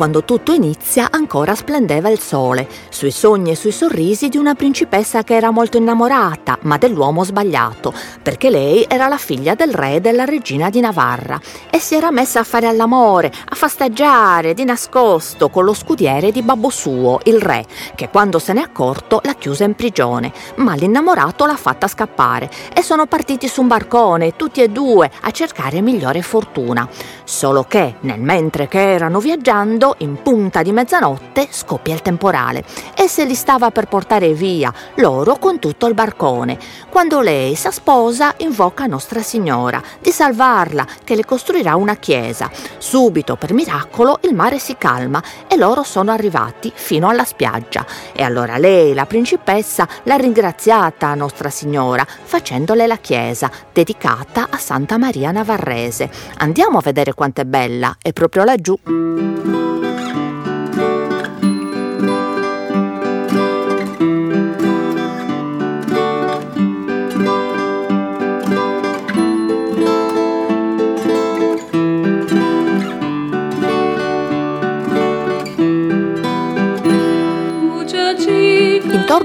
Quando 0.02 0.24
tutto 0.24 0.52
inizia 0.52 1.10
ancora 1.12 1.54
splendeva 1.54 2.10
il 2.10 2.20
sole, 2.20 2.68
sui 2.90 3.12
sogni 3.12 3.52
e 3.52 3.56
sui 3.56 3.72
sorrisi 3.72 4.30
di 4.30 4.38
una 4.38 4.56
principessa 4.56 5.24
che 5.24 5.36
era 5.36 5.52
molto 5.52 5.78
innamorata, 5.78 6.58
ma 6.62 6.80
dell'uomo 6.80 7.24
sbagliato, 7.24 7.94
perché 8.24 8.50
lei 8.50 8.84
era 8.90 9.08
la 9.08 9.20
figlia 9.20 9.54
del 9.54 9.72
re 9.72 9.98
e 9.98 10.02
della 10.02 10.26
regina 10.26 10.72
di 10.72 10.80
Navarra 10.80 11.40
e 11.70 11.78
si 11.78 11.94
era 11.94 12.10
messa 12.10 12.40
a 12.40 12.44
fare 12.44 12.66
all'amore, 12.66 13.32
a 13.50 13.54
fasteggiare 13.54 14.56
di 14.56 14.64
nascosto 14.64 15.50
con 15.50 15.66
lo 15.66 15.74
scudiere 15.76 16.32
di 16.32 16.42
babbo 16.42 16.72
suo, 16.72 17.20
il 17.26 17.40
re, 17.40 17.64
che 17.94 18.10
quando 18.10 18.40
se 18.40 18.54
n'è 18.54 18.62
accorto 18.62 19.22
l'ha 19.24 19.36
chiusa 19.36 19.66
in 19.66 19.76
prigione, 19.76 20.34
ma 20.56 20.74
l'innamorato 20.74 21.46
l'ha 21.46 21.56
fatta 21.56 21.88
scappare 21.88 22.50
e 22.74 22.82
sono 22.82 23.06
partiti 23.06 23.48
su 23.48 23.62
un 23.62 23.68
barcone, 23.68 24.36
tutti 24.36 24.64
e 24.64 24.70
due, 24.70 25.12
a 25.22 25.30
cercare 25.30 25.80
migliore 25.82 26.24
fortuna. 26.24 26.90
Solo 27.24 27.66
che, 27.66 27.98
nel 28.00 28.20
mentre 28.20 28.68
che 28.68 28.94
erano 28.94 29.20
viaggiando, 29.20 29.90
in 30.00 30.22
punta 30.22 30.62
di 30.62 30.72
mezzanotte, 30.72 31.48
scoppia 31.52 31.94
il 31.94 32.02
temporale 32.02 32.64
e 32.96 33.08
se 33.08 33.26
li 33.26 33.36
stava 33.36 33.72
per 33.72 33.88
portare 33.88 34.34
via, 34.34 34.74
loro 34.96 35.38
con 35.38 35.60
tutto 35.60 35.88
il 35.88 35.94
barcone. 35.94 36.58
Quando 36.90 37.22
lei 37.22 37.56
si 37.56 37.70
sposa, 37.72 38.34
invoca 38.38 38.86
Nostra 38.86 39.22
Signora 39.22 39.82
di 40.00 40.12
salvarla, 40.12 40.86
che 41.04 41.16
le 41.16 41.26
costruirà 41.26 41.76
una 41.76 41.96
chiesa. 41.96 42.50
Subito, 42.78 43.36
per 43.36 43.54
miracolo, 43.54 44.20
il 44.22 44.34
mare 44.34 44.60
si 44.60 44.76
calma 44.78 45.22
e 45.48 45.58
loro 45.58 45.84
sono 45.84 46.12
arrivati 46.12 46.72
fino 46.74 47.10
alla 47.10 47.24
spiaggia 47.24 47.86
e 48.14 48.24
allora 48.24 48.58
lei, 48.58 48.94
la 48.94 49.06
principessa, 49.06 49.88
l'ha 50.04 50.16
ringraziata 50.16 51.08
a 51.08 51.16
Nostra 51.16 51.50
Signora 51.50 52.06
facendole 52.06 52.88
la 52.88 52.98
chiesa 52.98 53.50
dedicata 53.72 54.48
a 54.50 54.58
Santa 54.58 54.98
Maria 54.98 55.32
Navarrese. 55.32 56.10
Andiamo 56.38 56.78
a 56.78 56.82
vedere 56.82 57.14
quanto 57.14 57.42
è 57.42 57.46
bella, 57.46 57.96
è 58.02 58.14
proprio 58.14 58.44
laggiù. 58.44 59.81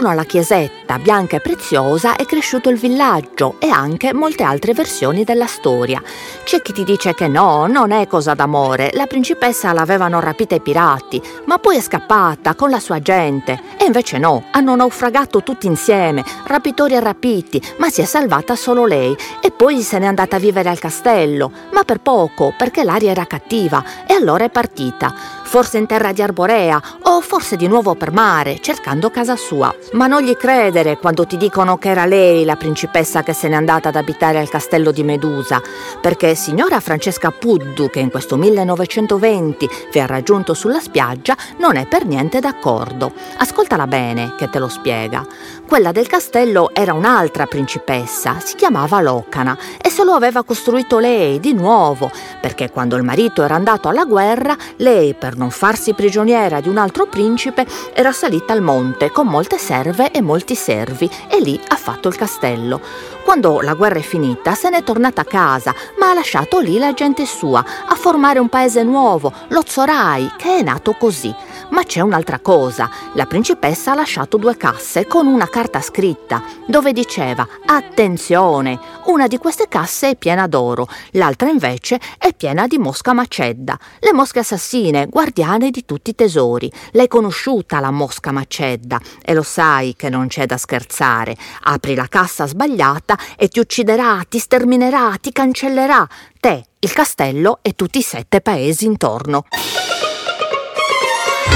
Intorno 0.06 0.22
alla 0.22 0.30
chiesetta, 0.30 0.98
bianca 1.00 1.36
e 1.36 1.40
preziosa, 1.40 2.14
è 2.14 2.24
cresciuto 2.26 2.68
il 2.68 2.78
villaggio 2.78 3.56
e 3.58 3.68
anche 3.70 4.14
molte 4.14 4.44
altre 4.44 4.72
versioni 4.72 5.24
della 5.24 5.46
storia. 5.46 6.00
C'è 6.44 6.62
chi 6.62 6.72
ti 6.72 6.84
dice 6.84 7.12
che 7.12 7.26
no, 7.26 7.66
non 7.66 7.90
è 7.90 8.06
cosa 8.06 8.34
d'amore, 8.34 8.92
la 8.94 9.06
principessa 9.06 9.72
l'avevano 9.72 10.20
rapita 10.20 10.54
i 10.54 10.60
pirati, 10.60 11.20
ma 11.46 11.58
poi 11.58 11.78
è 11.78 11.80
scappata 11.80 12.54
con 12.54 12.70
la 12.70 12.78
sua 12.78 13.00
gente. 13.00 13.60
E 13.76 13.84
invece 13.84 14.18
no, 14.18 14.44
hanno 14.52 14.76
naufragato 14.76 15.42
tutti 15.42 15.66
insieme, 15.66 16.22
rapitori 16.44 16.94
e 16.94 17.00
rapiti, 17.00 17.60
ma 17.78 17.90
si 17.90 18.00
è 18.00 18.04
salvata 18.04 18.54
solo 18.54 18.86
lei 18.86 19.16
e 19.40 19.50
poi 19.50 19.82
se 19.82 19.98
n'è 19.98 20.06
andata 20.06 20.36
a 20.36 20.38
vivere 20.38 20.68
al 20.68 20.78
castello, 20.78 21.50
ma 21.72 21.82
per 21.82 21.98
poco, 21.98 22.54
perché 22.56 22.84
l'aria 22.84 23.10
era 23.10 23.26
cattiva 23.26 23.82
e 24.06 24.14
allora 24.14 24.44
è 24.44 24.50
partita, 24.50 25.12
forse 25.56 25.78
in 25.78 25.86
terra 25.86 26.12
di 26.12 26.20
Arborea 26.20 26.78
o 27.04 27.22
forse 27.22 27.56
di 27.56 27.66
nuovo 27.66 27.94
per 27.94 28.12
mare, 28.12 28.60
cercando 28.60 29.08
casa 29.08 29.36
sua. 29.36 29.74
Ma 29.92 30.06
non 30.06 30.20
gli 30.20 30.36
credere 30.36 30.98
quando 30.98 31.26
ti 31.26 31.38
dicono 31.38 31.78
che 31.78 31.88
era 31.88 32.04
lei 32.04 32.44
la 32.44 32.56
principessa 32.56 33.22
che 33.22 33.32
se 33.32 33.48
n'è 33.48 33.54
andata 33.54 33.88
ad 33.88 33.96
abitare 33.96 34.38
al 34.38 34.50
castello 34.50 34.90
di 34.90 35.02
Medusa, 35.02 35.62
perché 35.98 36.34
signora 36.34 36.78
Francesca 36.80 37.30
Puddu, 37.30 37.88
che 37.88 38.00
in 38.00 38.10
questo 38.10 38.36
1920 38.36 39.70
vi 39.92 39.98
ha 39.98 40.04
raggiunto 40.04 40.52
sulla 40.52 40.78
spiaggia, 40.78 41.34
non 41.56 41.76
è 41.76 41.86
per 41.86 42.04
niente 42.04 42.38
d'accordo. 42.38 43.12
Ascoltala 43.38 43.86
bene, 43.86 44.34
che 44.36 44.50
te 44.50 44.58
lo 44.58 44.68
spiega. 44.68 45.26
Quella 45.66 45.90
del 45.90 46.06
castello 46.06 46.68
era 46.74 46.92
un'altra 46.92 47.46
principessa, 47.46 48.40
si 48.40 48.56
chiamava 48.56 49.00
Locana 49.00 49.56
e 49.80 49.88
se 49.88 50.04
lo 50.04 50.12
aveva 50.12 50.44
costruito 50.44 50.98
lei 50.98 51.40
di 51.40 51.54
nuovo, 51.54 52.10
perché 52.42 52.70
quando 52.70 52.96
il 52.96 53.02
marito 53.02 53.42
era 53.42 53.54
andato 53.54 53.88
alla 53.88 54.04
guerra, 54.04 54.54
lei, 54.76 55.14
per 55.14 55.36
non 55.36 55.44
farsi 55.50 55.94
prigioniera 55.94 56.60
di 56.60 56.68
un 56.68 56.78
altro 56.78 57.06
principe, 57.06 57.66
era 57.92 58.12
salita 58.12 58.52
al 58.52 58.62
monte 58.62 59.10
con 59.10 59.26
molte 59.26 59.58
serve 59.58 60.10
e 60.10 60.20
molti 60.20 60.54
servi 60.54 61.10
e 61.28 61.40
lì 61.40 61.60
ha 61.68 61.76
fatto 61.76 62.08
il 62.08 62.16
castello. 62.16 62.80
Quando 63.24 63.60
la 63.60 63.74
guerra 63.74 63.98
è 63.98 64.02
finita 64.02 64.54
se 64.54 64.70
n'è 64.70 64.84
tornata 64.84 65.22
a 65.22 65.24
casa, 65.24 65.74
ma 65.98 66.10
ha 66.10 66.14
lasciato 66.14 66.60
lì 66.60 66.78
la 66.78 66.92
gente 66.92 67.26
sua 67.26 67.64
a 67.86 67.94
formare 67.94 68.38
un 68.38 68.48
paese 68.48 68.82
nuovo, 68.82 69.32
lo 69.48 69.62
Zorai, 69.66 70.32
che 70.36 70.58
è 70.58 70.62
nato 70.62 70.92
così. 70.92 71.34
Ma 71.70 71.82
c'è 71.82 72.00
un'altra 72.00 72.38
cosa. 72.38 72.88
La 73.14 73.26
principessa 73.26 73.92
ha 73.92 73.94
lasciato 73.94 74.36
due 74.36 74.56
casse 74.56 75.06
con 75.06 75.26
una 75.26 75.48
carta 75.48 75.80
scritta 75.80 76.42
dove 76.66 76.92
diceva 76.92 77.46
Attenzione, 77.66 78.78
una 79.06 79.26
di 79.26 79.38
queste 79.38 79.66
casse 79.68 80.10
è 80.10 80.16
piena 80.16 80.46
d'oro, 80.46 80.88
l'altra 81.12 81.48
invece 81.48 82.00
è 82.18 82.32
piena 82.34 82.66
di 82.66 82.78
mosca 82.78 83.12
macedda. 83.12 83.78
Le 84.00 84.12
mosche 84.12 84.40
assassine, 84.40 85.06
guardiane 85.06 85.70
di 85.70 85.84
tutti 85.84 86.10
i 86.10 86.14
tesori. 86.14 86.70
L'hai 86.92 87.08
conosciuta 87.08 87.80
la 87.80 87.90
mosca 87.90 88.30
macedda 88.32 89.00
e 89.22 89.34
lo 89.34 89.42
sai 89.42 89.94
che 89.96 90.08
non 90.08 90.28
c'è 90.28 90.46
da 90.46 90.56
scherzare. 90.56 91.36
Apri 91.62 91.94
la 91.94 92.06
cassa 92.08 92.46
sbagliata 92.46 93.18
e 93.36 93.48
ti 93.48 93.58
ucciderà, 93.58 94.22
ti 94.28 94.38
sterminerà, 94.38 95.14
ti 95.20 95.32
cancellerà. 95.32 96.06
Te, 96.38 96.64
il 96.78 96.92
castello 96.92 97.58
e 97.62 97.72
tutti 97.74 97.98
i 97.98 98.02
sette 98.02 98.40
paesi 98.40 98.84
intorno. 98.84 99.44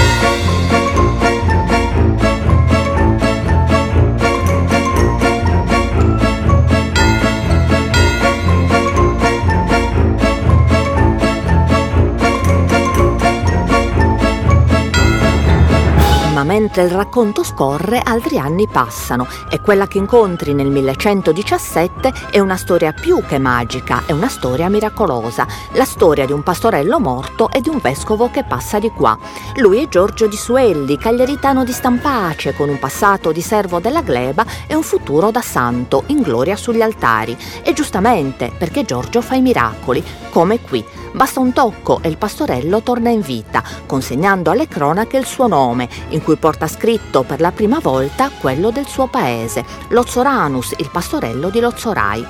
Thank 0.00 0.44
you. 0.44 0.49
Ma 16.40 16.46
mentre 16.46 16.84
il 16.84 16.90
racconto 16.90 17.44
scorre, 17.44 18.00
altri 18.02 18.38
anni 18.38 18.66
passano 18.66 19.28
e 19.50 19.60
quella 19.60 19.86
che 19.86 19.98
incontri 19.98 20.54
nel 20.54 20.70
1117 20.70 22.14
è 22.30 22.38
una 22.38 22.56
storia 22.56 22.94
più 22.94 23.22
che 23.26 23.36
magica, 23.38 24.04
è 24.06 24.12
una 24.12 24.30
storia 24.30 24.70
miracolosa, 24.70 25.46
la 25.72 25.84
storia 25.84 26.24
di 26.24 26.32
un 26.32 26.42
pastorello 26.42 26.98
morto 26.98 27.50
e 27.50 27.60
di 27.60 27.68
un 27.68 27.76
vescovo 27.76 28.30
che 28.30 28.44
passa 28.44 28.78
di 28.78 28.88
qua. 28.88 29.18
Lui 29.56 29.82
è 29.82 29.88
Giorgio 29.88 30.28
di 30.28 30.36
Suelli, 30.38 30.96
cagliaritano 30.96 31.62
di 31.62 31.72
Stampace, 31.72 32.54
con 32.54 32.70
un 32.70 32.78
passato 32.78 33.32
di 33.32 33.42
servo 33.42 33.78
della 33.78 34.00
gleba 34.00 34.42
e 34.66 34.74
un 34.74 34.82
futuro 34.82 35.30
da 35.30 35.42
santo, 35.42 36.04
in 36.06 36.22
gloria 36.22 36.56
sugli 36.56 36.80
altari. 36.80 37.36
E 37.62 37.74
giustamente, 37.74 38.50
perché 38.56 38.86
Giorgio 38.86 39.20
fa 39.20 39.34
i 39.34 39.42
miracoli, 39.42 40.02
come 40.30 40.58
qui. 40.62 40.82
Basta 41.12 41.40
un 41.40 41.52
tocco 41.52 41.98
e 42.02 42.08
il 42.08 42.16
pastorello 42.16 42.82
torna 42.82 43.10
in 43.10 43.20
vita, 43.20 43.64
consegnando 43.84 44.52
alle 44.52 44.68
cronache 44.68 45.16
il 45.16 45.26
suo 45.26 45.48
nome, 45.48 45.88
in 46.10 46.22
cui 46.22 46.29
porta 46.36 46.66
scritto 46.66 47.22
per 47.22 47.40
la 47.40 47.52
prima 47.52 47.78
volta 47.80 48.30
quello 48.30 48.70
del 48.70 48.86
suo 48.86 49.06
paese, 49.06 49.64
Lozzoranus, 49.88 50.74
il 50.78 50.90
pastorello 50.90 51.50
di 51.50 51.60
Lozzorai 51.60 52.26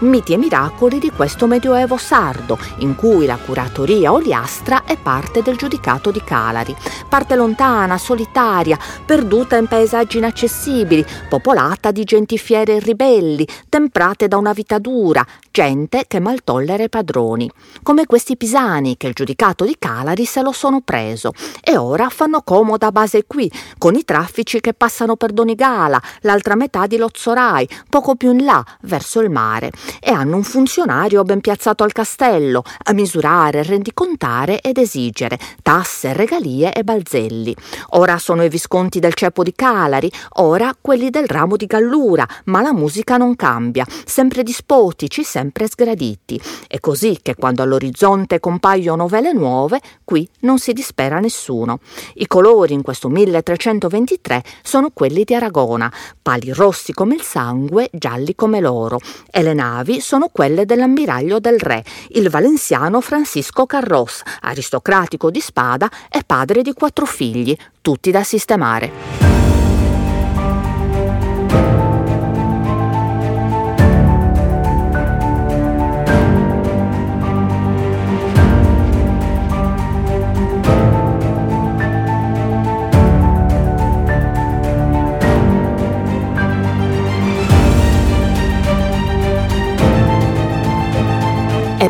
miti 0.00 0.34
e 0.34 0.36
miracoli 0.36 0.98
di 0.98 1.10
questo 1.10 1.46
medioevo 1.46 1.96
sardo, 1.96 2.58
in 2.78 2.94
cui 2.94 3.24
la 3.24 3.36
curatoria 3.36 4.12
oliastra 4.12 4.84
è 4.84 4.96
parte 4.96 5.42
del 5.42 5.56
giudicato 5.56 6.10
di 6.10 6.22
Calari, 6.22 6.76
parte 7.08 7.34
lontana, 7.34 7.96
solitaria, 7.96 8.78
perduta 9.04 9.56
in 9.56 9.66
paesaggi 9.66 10.18
inaccessibili, 10.18 11.04
popolata 11.28 11.90
di 11.90 12.04
genti 12.04 12.36
fiere 12.36 12.76
e 12.76 12.80
ribelli, 12.80 13.46
temprate 13.68 14.28
da 14.28 14.36
una 14.36 14.52
vita 14.52 14.78
dura, 14.78 15.24
gente 15.50 16.04
che 16.06 16.20
mal 16.20 16.44
tollera 16.44 16.82
i 16.82 16.88
padroni, 16.88 17.50
come 17.82 18.04
questi 18.04 18.36
pisani 18.36 18.96
che 18.96 19.06
il 19.06 19.14
giudicato 19.14 19.64
di 19.64 19.76
Calari 19.78 20.24
se 20.24 20.42
lo 20.42 20.52
sono 20.52 20.80
preso. 20.82 21.32
E 21.62 21.76
ora 21.76 22.08
fanno 22.10 22.42
comoda 22.42 22.92
base 22.92 23.24
qui, 23.26 23.50
con 23.78 23.94
i 23.94 24.04
traffici 24.04 24.60
che 24.60 24.74
passano 24.74 25.16
per 25.16 25.32
Donigala, 25.32 26.00
l'altra 26.20 26.54
metà 26.54 26.86
di 26.86 26.96
Lozzorai, 26.96 27.68
poco 27.88 28.14
più 28.16 28.32
in 28.32 28.44
là, 28.44 28.64
verso 28.82 29.20
il 29.20 29.30
mare 29.30 29.70
e 30.00 30.10
hanno 30.10 30.36
un 30.36 30.42
funzionario 30.42 31.22
ben 31.22 31.40
piazzato 31.40 31.84
al 31.84 31.92
castello 31.92 32.62
a 32.84 32.92
misurare, 32.92 33.62
rendicontare 33.62 34.60
ed 34.60 34.78
esigere 34.78 35.38
tasse, 35.62 36.12
regalie 36.12 36.72
e 36.72 36.84
balzelli. 36.84 37.54
Ora 37.90 38.18
sono 38.18 38.44
i 38.44 38.48
visconti 38.48 38.98
del 38.98 39.14
ceppo 39.14 39.42
di 39.42 39.52
Calari, 39.54 40.10
ora 40.34 40.74
quelli 40.80 41.10
del 41.10 41.26
ramo 41.26 41.56
di 41.56 41.66
Gallura, 41.66 42.26
ma 42.44 42.60
la 42.60 42.72
musica 42.72 43.16
non 43.16 43.36
cambia, 43.36 43.86
sempre 44.04 44.42
dispotici, 44.42 45.24
sempre 45.24 45.66
sgraditi. 45.68 46.40
È 46.66 46.80
così 46.80 47.18
che 47.22 47.34
quando 47.34 47.62
all'orizzonte 47.62 48.40
compaiono 48.40 49.06
vele 49.06 49.32
nuove, 49.32 49.80
qui 50.04 50.28
non 50.40 50.58
si 50.58 50.72
dispera 50.72 51.20
nessuno. 51.20 51.80
I 52.14 52.26
colori 52.26 52.74
in 52.74 52.82
questo 52.82 53.08
1323 53.08 54.42
sono 54.62 54.90
quelli 54.92 55.24
di 55.24 55.34
Aragona, 55.34 55.92
pali 56.20 56.52
rossi 56.52 56.92
come 56.92 57.14
il 57.14 57.22
sangue, 57.22 57.88
gialli 57.92 58.34
come 58.34 58.60
l'oro, 58.60 58.98
e 59.30 59.42
le 59.42 59.54
navi 59.54 59.75
navi 59.76 60.00
sono 60.00 60.28
quelle 60.32 60.64
dell'ammiraglio 60.64 61.38
del 61.38 61.58
re, 61.58 61.84
il 62.10 62.30
valenziano 62.30 63.00
Francisco 63.00 63.66
Carros, 63.66 64.22
aristocratico 64.42 65.30
di 65.30 65.40
spada 65.40 65.90
e 66.10 66.22
padre 66.24 66.62
di 66.62 66.72
quattro 66.72 67.04
figli, 67.04 67.54
tutti 67.82 68.10
da 68.10 68.22
sistemare. 68.22 69.25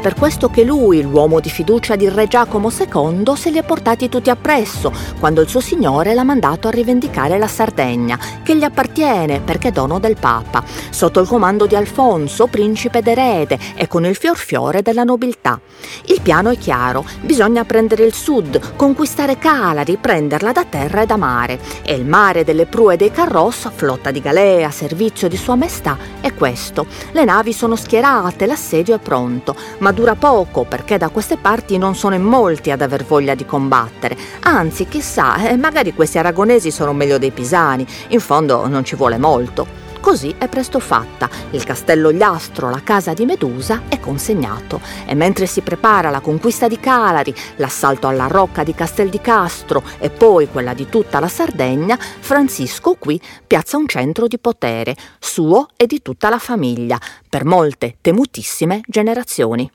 Per 0.07 0.15
questo 0.15 0.49
che 0.51 0.63
lui, 0.63 1.03
l'uomo 1.03 1.41
di 1.41 1.51
fiducia 1.51 1.97
di 1.97 2.09
Re 2.09 2.29
Giacomo 2.29 2.71
II, 2.71 3.35
se 3.35 3.51
li 3.51 3.59
ha 3.59 3.65
portati 3.65 4.09
tutti 4.09 4.31
appresso, 4.31 4.93
quando 5.19 5.41
il 5.41 5.49
suo 5.49 5.59
signore 5.59 6.15
l'ha 6.15 6.23
mandato 6.23 6.69
a 6.69 6.71
rivendicare 6.71 7.39
la 7.39 7.49
Sardegna, 7.49 8.17
che 8.45 8.55
gli 8.55 8.63
appartiene 8.63 9.41
perché 9.41 9.67
è 9.67 9.73
dono 9.73 9.99
del 9.99 10.17
Papa, 10.17 10.63
sotto 10.91 11.19
il 11.19 11.27
comando 11.27 11.67
di 11.67 11.75
Alfonso, 11.75 12.47
principe 12.47 13.03
d'erede 13.03 13.59
e 13.75 13.89
con 13.89 14.05
il 14.05 14.15
fior 14.15 14.37
fiore 14.37 14.81
della 14.81 15.03
nobiltà. 15.03 15.59
Il 16.05 16.21
piano 16.23 16.51
è 16.51 16.57
chiaro, 16.57 17.05
bisogna 17.23 17.65
prendere 17.65 18.05
il 18.05 18.15
sud, 18.15 18.77
conquistare 18.77 19.39
Calari, 19.39 19.97
prenderla 19.97 20.53
da 20.53 20.65
terra 20.65 21.03
e 21.03 21.07
da 21.07 21.17
mare. 21.17 21.59
E 21.83 21.95
il 21.95 22.07
mare 22.07 22.45
delle 22.45 22.67
prue 22.67 22.95
e 22.95 22.97
dei 22.97 23.11
carros, 23.11 23.69
flotta 23.75 24.13
di 24.13 24.21
galee 24.21 24.63
a 24.63 24.71
servizio 24.71 25.27
di 25.27 25.37
Sua 25.37 25.57
Maestà, 25.57 25.99
è 26.21 26.33
questo. 26.33 26.87
Le 27.11 27.25
navi 27.25 27.53
sono 27.53 27.75
schierate, 27.75 28.47
l'assedio 28.47 28.95
è 28.95 28.99
pronto, 29.01 29.57
ma 29.79 29.95
dura 29.97 30.15
poco 30.15 30.65
perché 30.65 30.99
da 30.99 31.09
queste 31.09 31.39
parti 31.39 31.79
non 31.79 31.95
sono 31.95 32.15
in 32.15 32.23
molti 32.23 32.71
ad 32.71 32.83
aver 32.83 33.03
voglia 33.03 33.35
di 33.35 33.47
combattere. 33.47 34.15
Anzi, 34.41 34.87
chissà, 34.87 35.49
eh, 35.49 35.57
magari 35.57 35.95
questi 35.95 36.19
aragonesi 36.19 36.71
sono 36.71 36.93
meglio 36.93 37.17
dei 37.17 37.31
pisani, 37.31 37.87
in 38.09 38.21
fondo 38.21 38.67
non 38.69 38.85
ci 38.85 38.95
vuole 38.95 39.17
molto. 39.17 39.86
Così 40.07 40.37
è 40.39 40.47
presto 40.47 40.79
fatta. 40.79 41.29
Il 41.51 41.65
castello 41.65 42.13
Gliastro, 42.13 42.71
la 42.71 42.81
casa 42.85 43.13
di 43.13 43.25
Medusa, 43.25 43.83
è 43.89 43.99
consegnato. 43.99 44.81
E 45.05 45.17
mentre 45.17 45.47
si 45.47 45.63
prepara 45.63 46.11
la 46.11 46.21
conquista 46.21 46.69
di 46.69 46.79
Calari, 46.79 47.35
l'assalto 47.57 48.07
alla 48.07 48.29
rocca 48.29 48.63
di 48.63 48.73
Castel 48.73 49.09
di 49.09 49.21
Castro 49.21 49.83
e 49.99 50.11
poi 50.11 50.49
quella 50.49 50.75
di 50.75 50.89
tutta 50.89 51.19
la 51.19 51.27
Sardegna, 51.27 51.99
Francisco 51.99 52.95
qui 52.95 53.21
piazza 53.45 53.79
un 53.79 53.89
centro 53.89 54.29
di 54.29 54.39
potere, 54.39 54.95
suo 55.19 55.71
e 55.77 55.87
di 55.87 56.01
tutta 56.01 56.29
la 56.29 56.39
famiglia, 56.39 57.01
per 57.29 57.45
molte 57.45 57.97
temutissime 58.01 58.83
generazioni. 58.87 59.69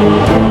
È 0.00 0.32
il 0.32 0.49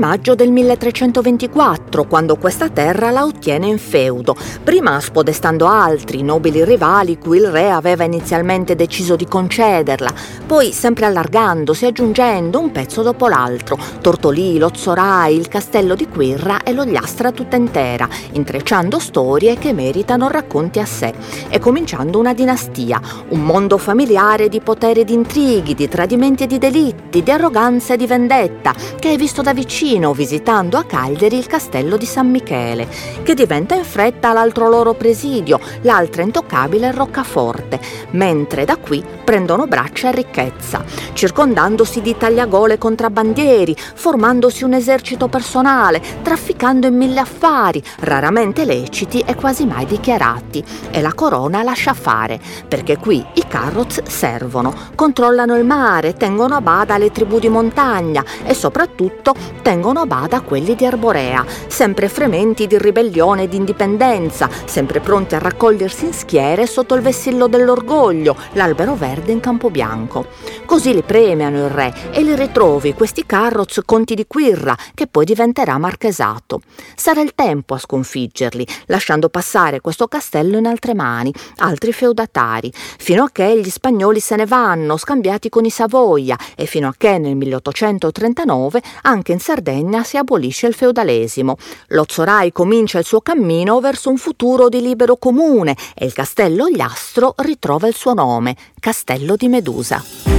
maggio 0.00 0.34
del 0.34 0.50
1324, 0.50 2.06
quando 2.06 2.36
questa 2.36 2.70
terra 2.70 3.10
la 3.10 3.26
ottiene 3.26 3.66
in 3.66 3.76
feudo, 3.76 4.34
prima 4.64 4.98
spodestando 4.98 5.66
altri 5.66 6.22
nobili 6.22 6.64
rivali 6.64 7.18
cui 7.18 7.36
il 7.36 7.50
re 7.50 7.70
aveva 7.70 8.04
inizialmente 8.04 8.74
deciso 8.74 9.14
di 9.14 9.26
concederla, 9.26 10.10
poi 10.46 10.72
sempre 10.72 11.04
allargandosi, 11.04 11.84
aggiungendo 11.84 12.58
un 12.58 12.72
pezzo 12.72 13.02
dopo 13.02 13.28
l'altro, 13.28 13.78
Tortolì, 14.00 14.56
Lozzorai, 14.56 15.36
il 15.36 15.48
castello 15.48 15.94
di 15.94 16.08
Quirra 16.08 16.62
e 16.62 16.72
l'Ogliastra 16.72 17.30
tutta 17.30 17.56
intera, 17.56 18.08
intrecciando 18.32 18.98
storie 18.98 19.58
che 19.58 19.74
meritano 19.74 20.28
racconti 20.28 20.78
a 20.78 20.86
sé, 20.86 21.12
e 21.50 21.58
cominciando 21.58 22.18
una 22.18 22.32
dinastia, 22.32 22.98
un 23.28 23.44
mondo 23.44 23.76
familiare 23.76 24.48
di 24.48 24.60
potere 24.60 25.00
e 25.00 25.04
di 25.04 25.12
intrighi, 25.12 25.74
di 25.74 25.88
tradimenti 25.88 26.44
e 26.44 26.46
di 26.46 26.56
delitti, 26.56 27.22
di 27.22 27.30
arroganza 27.30 27.92
e 27.92 27.96
di 27.98 28.06
vendetta, 28.06 28.72
che 28.98 29.12
è 29.12 29.16
visto 29.18 29.42
da 29.42 29.48
da 29.50 29.52
vicino 29.90 30.12
visitando 30.12 30.78
a 30.78 30.84
Cagliari 30.84 31.36
il 31.36 31.48
castello 31.48 31.96
di 31.96 32.06
San 32.06 32.30
Michele, 32.30 32.86
che 33.24 33.34
diventa 33.34 33.74
in 33.74 33.82
fretta 33.82 34.32
l'altro 34.32 34.68
loro 34.68 34.94
presidio, 34.94 35.58
l'altra 35.80 36.22
intoccabile 36.22 36.92
Roccaforte, 36.92 37.80
mentre 38.10 38.64
da 38.64 38.76
qui 38.76 39.04
prendono 39.24 39.66
braccia 39.66 40.10
e 40.10 40.12
ricchezza, 40.12 40.84
circondandosi 41.12 42.00
di 42.02 42.16
tagliagole 42.16 42.78
contrabbandieri, 42.78 43.76
formandosi 43.76 44.62
un 44.62 44.74
esercito 44.74 45.26
personale, 45.26 46.00
trafficando 46.22 46.86
in 46.86 46.96
mille 46.96 47.18
affari, 47.18 47.82
raramente 48.00 48.64
leciti 48.64 49.24
e 49.26 49.34
quasi 49.34 49.66
mai 49.66 49.86
dichiarati. 49.86 50.62
E 50.90 51.00
la 51.00 51.14
corona 51.14 51.64
lascia 51.64 51.94
fare, 51.94 52.40
perché 52.68 52.96
qui 52.96 53.24
i 53.34 53.44
carroz 53.48 54.04
servono, 54.04 54.72
controllano 54.94 55.56
il 55.56 55.64
mare, 55.64 56.14
tengono 56.14 56.54
a 56.54 56.60
bada 56.60 56.96
le 56.96 57.10
tribù 57.10 57.40
di 57.40 57.48
montagna 57.48 58.24
e 58.44 58.54
soprattutto 58.54 59.34
tengono 59.62 59.78
a 59.88 60.06
bada 60.06 60.42
quelli 60.42 60.74
di 60.74 60.84
Arborea, 60.84 61.44
sempre 61.66 62.08
frementi 62.08 62.66
di 62.66 62.76
ribellione 62.76 63.44
e 63.44 63.48
di 63.48 63.56
indipendenza, 63.56 64.48
sempre 64.66 65.00
pronti 65.00 65.34
a 65.34 65.38
raccogliersi 65.38 66.04
in 66.04 66.12
schiere 66.12 66.66
sotto 66.66 66.94
il 66.94 67.00
vessillo 67.00 67.46
dell'orgoglio, 67.46 68.36
l'albero 68.52 68.94
verde 68.94 69.32
in 69.32 69.40
campo 69.40 69.70
bianco. 69.70 70.26
Così 70.66 70.92
li 70.92 71.02
premiano 71.02 71.64
il 71.64 71.70
re 71.70 71.94
e 72.10 72.22
li 72.22 72.36
ritrovi 72.36 72.92
questi 72.92 73.24
carroz 73.24 73.80
conti 73.86 74.14
di 74.14 74.26
Quirra, 74.26 74.76
che 74.94 75.06
poi 75.06 75.24
diventerà 75.24 75.78
marchesato. 75.78 76.60
Sarà 76.94 77.22
il 77.22 77.34
tempo 77.34 77.74
a 77.74 77.78
sconfiggerli, 77.78 78.66
lasciando 78.86 79.30
passare 79.30 79.80
questo 79.80 80.08
castello 80.08 80.58
in 80.58 80.66
altre 80.66 80.94
mani, 80.94 81.32
altri 81.56 81.92
feudatari, 81.92 82.70
fino 82.74 83.24
a 83.24 83.30
che 83.32 83.58
gli 83.58 83.70
spagnoli 83.70 84.20
se 84.20 84.36
ne 84.36 84.44
vanno, 84.44 84.98
scambiati 84.98 85.48
con 85.48 85.64
i 85.64 85.70
Savoia, 85.70 86.36
e 86.54 86.66
fino 86.66 86.88
a 86.88 86.94
che 86.96 87.16
nel 87.16 87.34
1839 87.34 88.82
anche 89.02 89.32
in 89.32 89.40
Sardegna 89.40 89.59
si 90.04 90.16
abolisce 90.16 90.66
il 90.66 90.74
feudalesimo. 90.74 91.56
Lo 91.88 92.04
Zorai 92.08 92.52
comincia 92.52 92.98
il 92.98 93.04
suo 93.04 93.20
cammino 93.20 93.80
verso 93.80 94.10
un 94.10 94.16
futuro 94.16 94.68
di 94.68 94.80
libero 94.80 95.16
comune 95.16 95.76
e 95.94 96.06
il 96.06 96.12
castello 96.12 96.68
Gliastro 96.68 97.34
ritrova 97.38 97.86
il 97.88 97.94
suo 97.94 98.14
nome, 98.14 98.56
Castello 98.78 99.36
di 99.36 99.48
Medusa. 99.48 100.29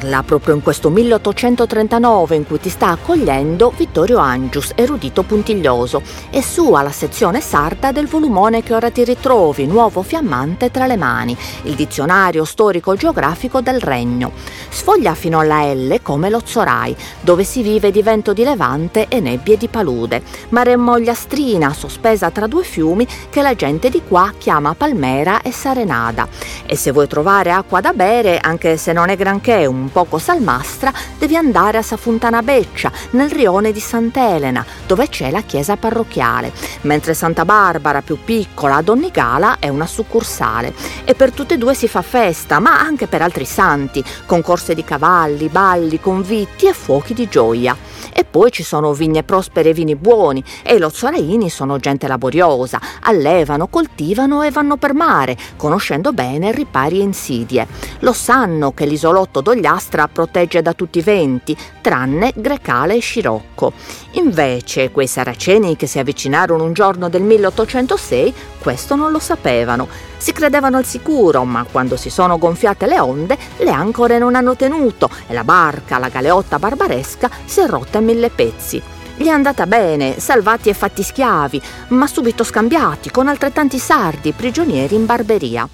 Parla 0.00 0.22
proprio 0.22 0.54
in 0.54 0.62
questo 0.62 0.88
1839 0.88 2.34
in 2.34 2.46
cui 2.46 2.58
ti 2.58 2.70
sta 2.70 2.88
accogliendo 2.88 3.70
Vittorio 3.76 4.16
Angius, 4.16 4.72
erudito 4.74 5.24
puntiglioso, 5.24 6.00
e 6.30 6.42
sua 6.42 6.80
la 6.80 6.90
sezione 6.90 7.42
sarda 7.42 7.92
del 7.92 8.06
volumone 8.06 8.62
che 8.62 8.72
ora 8.72 8.90
ti 8.90 9.04
ritrovi, 9.04 9.66
nuovo 9.66 10.00
fiammante 10.00 10.70
tra 10.70 10.86
le 10.86 10.96
mani, 10.96 11.36
il 11.64 11.74
dizionario 11.74 12.46
storico-geografico 12.46 13.60
del 13.60 13.78
regno. 13.78 14.32
Sfoglia 14.70 15.14
fino 15.14 15.38
alla 15.38 15.70
L 15.70 16.00
come 16.00 16.30
lo 16.30 16.40
Zorai, 16.42 16.96
dove 17.20 17.44
si 17.44 17.60
vive 17.60 17.90
di 17.90 18.00
vento 18.00 18.32
di 18.32 18.42
levante 18.42 19.06
e 19.08 19.20
nebbie 19.20 19.58
di 19.58 19.68
palude, 19.68 20.22
mare 20.48 20.76
mogliastrina 20.76 21.74
sospesa 21.74 22.30
tra 22.30 22.46
due 22.46 22.64
fiumi 22.64 23.06
che 23.28 23.42
la 23.42 23.54
gente 23.54 23.90
di 23.90 24.00
qua 24.08 24.32
chiama 24.38 24.74
Palmera 24.74 25.42
e 25.42 25.52
Sarenada. 25.52 26.26
E 26.64 26.74
se 26.74 26.90
vuoi 26.90 27.06
trovare 27.06 27.50
acqua 27.50 27.82
da 27.82 27.92
bere, 27.92 28.38
anche 28.38 28.78
se 28.78 28.94
non 28.94 29.10
è 29.10 29.16
granché 29.16 29.66
un 29.66 29.88
poco 29.90 30.18
salmastra, 30.18 30.92
devi 31.18 31.36
andare 31.36 31.78
a 31.78 31.82
Safuntana 31.82 32.42
Beccia, 32.42 32.90
nel 33.10 33.30
rione 33.30 33.72
di 33.72 33.80
Sant'Elena, 33.80 34.64
dove 34.86 35.08
c'è 35.08 35.30
la 35.30 35.42
chiesa 35.42 35.76
parrocchiale, 35.76 36.52
mentre 36.82 37.14
Santa 37.14 37.44
Barbara, 37.44 38.02
più 38.02 38.18
piccola, 38.24 38.76
a 38.76 38.82
Donnigala, 38.82 39.58
è 39.58 39.68
una 39.68 39.86
succursale. 39.86 40.74
E 41.04 41.14
per 41.14 41.32
tutte 41.32 41.54
e 41.54 41.58
due 41.58 41.74
si 41.74 41.88
fa 41.88 42.02
festa, 42.02 42.58
ma 42.60 42.78
anche 42.78 43.06
per 43.06 43.22
altri 43.22 43.44
santi, 43.44 44.02
con 44.26 44.42
corse 44.42 44.74
di 44.74 44.84
cavalli, 44.84 45.48
balli, 45.48 46.00
convitti 46.00 46.66
e 46.66 46.72
fuochi 46.72 47.14
di 47.14 47.28
gioia. 47.28 47.76
E 48.12 48.24
poi 48.24 48.50
ci 48.50 48.62
sono 48.62 48.92
vigne 48.92 49.22
prospere 49.22 49.70
e 49.70 49.72
vini 49.72 49.96
buoni, 49.96 50.42
e 50.62 50.74
i 50.74 50.78
lozzoraini 50.78 51.48
sono 51.48 51.78
gente 51.78 52.06
laboriosa, 52.06 52.80
allevano, 53.02 53.68
coltivano 53.68 54.42
e 54.42 54.50
vanno 54.50 54.76
per 54.76 54.94
mare, 54.94 55.36
conoscendo 55.56 56.12
bene 56.12 56.52
ripari 56.52 57.00
e 57.00 57.02
insidie. 57.02 57.66
Lo 58.00 58.12
sanno 58.12 58.72
che 58.72 58.86
l'isolotto 58.86 59.40
d'Ogliastra 59.80 60.08
protegge 60.08 60.60
da 60.60 60.74
tutti 60.74 60.98
i 60.98 61.02
venti, 61.02 61.56
tranne 61.80 62.32
Grecale 62.36 62.96
e 62.96 63.00
Scirocco. 63.00 63.72
Invece, 64.12 64.90
quei 64.90 65.06
saraceni 65.06 65.76
che 65.76 65.86
si 65.86 65.98
avvicinarono 65.98 66.64
un 66.64 66.74
giorno 66.74 67.08
del 67.08 67.22
1806, 67.22 68.34
questo 68.60 68.94
non 68.94 69.10
lo 69.10 69.18
sapevano. 69.18 69.88
Si 70.18 70.32
credevano 70.32 70.76
al 70.76 70.84
sicuro, 70.84 71.44
ma 71.44 71.64
quando 71.70 71.96
si 71.96 72.10
sono 72.10 72.38
gonfiate 72.38 72.86
le 72.86 73.00
onde, 73.00 73.38
le 73.58 73.70
ancore 73.70 74.18
non 74.18 74.34
hanno 74.34 74.54
tenuto 74.54 75.08
e 75.26 75.32
la 75.32 75.44
barca, 75.44 75.98
la 75.98 76.08
galeotta 76.08 76.58
barbaresca, 76.58 77.30
si 77.46 77.60
è 77.60 77.66
rotta 77.66 77.98
in 77.98 78.04
mille 78.04 78.28
pezzi. 78.28 78.82
Gli 79.16 79.26
è 79.26 79.30
andata 79.30 79.66
bene, 79.66 80.18
salvati 80.18 80.68
e 80.68 80.74
fatti 80.74 81.02
schiavi, 81.02 81.60
ma 81.88 82.06
subito 82.06 82.44
scambiati 82.44 83.10
con 83.10 83.28
altrettanti 83.28 83.78
sardi 83.78 84.32
prigionieri 84.32 84.94
in 84.94 85.06
barberia. 85.06 85.68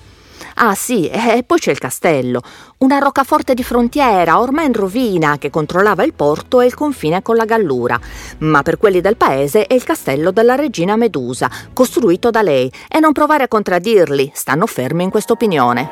Ah 0.57 0.75
sì, 0.75 1.09
e 1.09 1.43
poi 1.47 1.59
c'è 1.59 1.71
il 1.71 1.79
castello, 1.79 2.41
una 2.79 2.99
roccaforte 2.99 3.55
di 3.55 3.63
frontiera 3.63 4.41
ormai 4.41 4.67
in 4.67 4.73
rovina 4.73 5.39
che 5.39 5.51
controllava 5.51 6.05
il 6.05 6.15
porto 6.15 6.61
e 6.61 6.67
il 6.67 6.75
confine 6.75 7.23
con 7.23 7.37
la 7.37 7.45
Gallura. 7.45 7.99
Ma 8.39 8.63
per 8.63 8.79
quelli 8.79 9.01
del 9.01 9.17
paese 9.17 9.67
è 9.67 9.75
il 9.75 9.85
castello 9.85 10.31
della 10.31 10.55
regina 10.55 10.97
Medusa, 10.97 11.51
costruito 11.73 12.31
da 12.31 12.43
lei, 12.43 12.71
e 12.89 13.01
non 13.01 13.13
provare 13.13 13.45
a 13.45 13.49
contraddirli, 13.49 14.33
stanno 14.35 14.67
fermi 14.67 15.05
in 15.05 15.11
quest'opinione. 15.11 15.91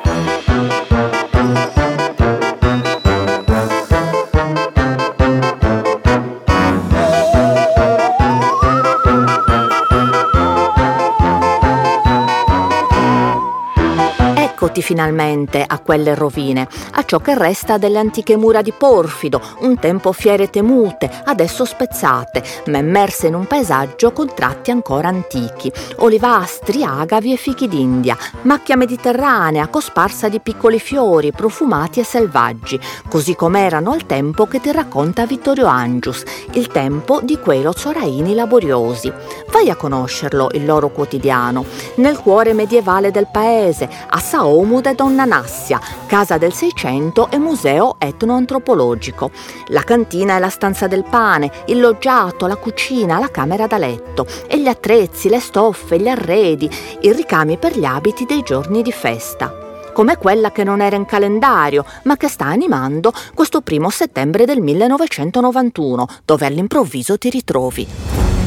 Eccoti 14.55 14.81
finalmente 14.81 15.65
a 15.67 15.79
quelle 15.79 16.15
rovine, 16.15 16.65
a 16.91 17.03
ciò 17.03 17.19
che 17.19 17.37
resta 17.37 17.77
delle 17.77 17.99
antiche 17.99 18.37
mura 18.37 18.61
di 18.61 18.71
porfido, 18.71 19.41
un 19.59 19.77
tempo 19.77 20.13
fiere 20.13 20.49
temute, 20.49 21.11
adesso 21.25 21.65
spezzate, 21.65 22.41
ma 22.67 22.77
immerse 22.77 23.27
in 23.27 23.33
un 23.33 23.47
paesaggio 23.47 24.13
con 24.13 24.31
tratti 24.33 24.71
ancora 24.71 25.09
antichi, 25.09 25.69
olivastri, 25.97 26.85
agavi 26.85 27.33
e 27.33 27.35
fichi 27.35 27.67
d'India, 27.67 28.17
macchia 28.43 28.77
mediterranea 28.77 29.67
cosparsa 29.67 30.29
di 30.29 30.39
piccoli 30.39 30.79
fiori 30.79 31.33
profumati 31.33 31.99
e 31.99 32.05
selvaggi, 32.05 32.79
così 33.09 33.35
come 33.35 33.65
erano 33.65 33.91
al 33.91 34.05
tempo 34.05 34.45
che 34.45 34.61
ti 34.61 34.71
racconta 34.71 35.25
Vittorio 35.25 35.65
Angius, 35.65 36.23
il 36.53 36.67
tempo 36.67 37.19
di 37.21 37.37
quei 37.39 37.61
lozzoraini 37.61 38.33
laboriosi. 38.33 39.11
Vai 39.51 39.69
a 39.69 39.75
conoscerlo, 39.75 40.47
il 40.53 40.65
loro 40.65 40.87
quotidiano, 40.91 41.65
nel 41.95 42.19
cuore 42.19 42.53
medievale 42.53 43.11
del 43.11 43.27
paese, 43.29 43.89
a 44.07 44.19
Sao 44.19 44.43
Omude 44.47 44.95
Donna 44.95 45.25
Nassia, 45.25 45.79
casa 46.05 46.37
del 46.37 46.53
Seicento 46.53 47.29
e 47.31 47.37
museo 47.37 47.95
etnoantropologico. 47.99 49.31
La 49.67 49.81
cantina 49.81 50.35
e 50.35 50.39
la 50.39 50.49
stanza 50.49 50.87
del 50.87 51.03
pane, 51.03 51.51
il 51.67 51.79
loggiato, 51.79 52.47
la 52.47 52.55
cucina, 52.55 53.19
la 53.19 53.29
camera 53.29 53.67
da 53.67 53.77
letto 53.77 54.25
e 54.47 54.59
gli 54.59 54.67
attrezzi, 54.67 55.29
le 55.29 55.39
stoffe, 55.39 55.99
gli 55.99 56.07
arredi, 56.07 56.69
i 57.01 57.11
ricami 57.11 57.57
per 57.57 57.77
gli 57.77 57.85
abiti 57.85 58.25
dei 58.25 58.41
giorni 58.43 58.81
di 58.81 58.91
festa 58.91 59.63
come 59.95 60.17
quella 60.17 60.51
che 60.51 60.65
non 60.65 60.81
era 60.81 60.97
in 60.97 61.05
calendario, 61.05 61.85
ma 62.03 62.17
che 62.17 62.27
sta 62.27 62.47
animando 62.47 63.13
questo 63.33 63.61
primo 63.61 63.89
settembre 63.89 64.43
del 64.43 64.59
1991, 64.59 66.05
dove 66.25 66.45
all'improvviso 66.45 67.17
ti 67.17 67.29
ritrovi. 67.29 68.44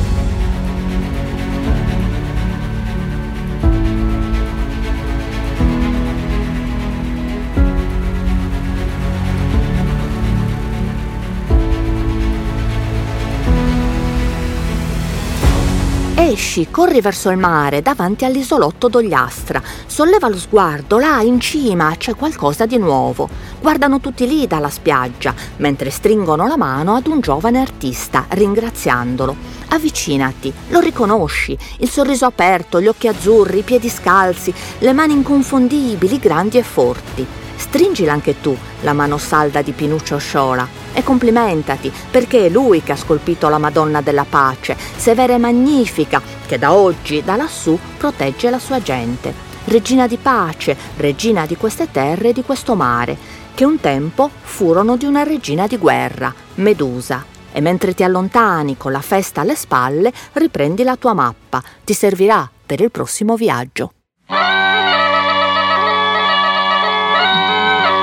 Esci, 16.49 16.69
corri 16.71 17.03
verso 17.03 17.29
il 17.29 17.37
mare, 17.37 17.83
davanti 17.83 18.25
all'isolotto 18.25 18.89
d'Ogliastra. 18.89 19.63
Solleva 19.85 20.31
lo 20.31 20.39
sguardo, 20.39 20.99
là 20.99 21.21
in 21.21 21.41
cima 21.41 21.95
c'è 21.99 22.15
qualcosa 22.15 22.65
di 22.65 22.79
nuovo. 22.79 23.29
Guardano 23.61 24.01
tutti 24.01 24.27
lì 24.27 24.47
dalla 24.47 24.71
spiaggia, 24.71 25.35
mentre 25.59 25.91
stringono 25.91 26.47
la 26.47 26.57
mano 26.57 26.95
ad 26.95 27.07
un 27.07 27.21
giovane 27.21 27.61
artista, 27.61 28.25
ringraziandolo. 28.31 29.37
Avvicinati, 29.69 30.51
lo 30.69 30.81
riconosci, 30.81 31.55
il 31.81 31.91
sorriso 31.91 32.25
aperto, 32.25 32.81
gli 32.81 32.87
occhi 32.87 33.09
azzurri, 33.09 33.59
i 33.59 33.63
piedi 33.63 33.91
scalzi, 33.91 34.51
le 34.79 34.95
mani 34.95 35.13
inconfondibili, 35.13 36.19
grandi 36.19 36.57
e 36.57 36.63
forti. 36.63 37.27
Stringila 37.59 38.13
anche 38.13 38.41
tu 38.41 38.57
la 38.83 38.93
mano 38.93 39.19
salda 39.19 39.63
di 39.63 39.73
Pinuccio 39.73 40.17
Sciola 40.17 40.67
e 40.93 41.03
complimentati 41.03 41.93
perché 42.11 42.47
è 42.47 42.49
lui 42.49 42.83
che 42.83 42.93
ha 42.93 42.97
scolpito 42.97 43.49
la 43.49 43.59
Madonna 43.59 44.01
della 44.01 44.25
Pace, 44.29 44.77
severa 44.97 45.35
e 45.35 45.39
magnifica, 45.39 46.23
che 46.47 46.59
da 46.59 46.73
oggi, 46.73 47.23
da 47.23 47.37
lassù, 47.37 47.79
protegge 47.97 48.49
la 48.49 48.59
sua 48.59 48.81
gente. 48.81 49.47
Regina 49.65 50.07
di 50.07 50.17
pace, 50.17 50.77
regina 50.97 51.45
di 51.45 51.57
queste 51.57 51.91
terre 51.91 52.31
e 52.31 52.33
di 52.33 52.43
questo 52.43 52.75
mare, 52.75 53.17
che 53.55 53.65
un 53.65 53.79
tempo 53.81 54.31
furono 54.41 54.97
di 54.97 55.05
una 55.05 55.25
regina 55.25 55.67
di 55.67 55.77
guerra, 55.77 56.33
Medusa. 56.55 57.25
E 57.53 57.61
mentre 57.61 57.93
ti 57.93 58.03
allontani 58.03 58.77
con 58.77 58.93
la 58.93 59.01
festa 59.01 59.43
alle 59.43 59.57
spalle, 59.57 60.13
riprendi 60.35 60.85
la 60.85 60.97
tua 60.97 61.13
mappa, 61.13 61.63
ti 61.85 61.93
servirà 61.93 62.49
per 62.65 62.81
il 62.81 62.91
prossimo 62.91 63.37
viaggio. 63.37 63.93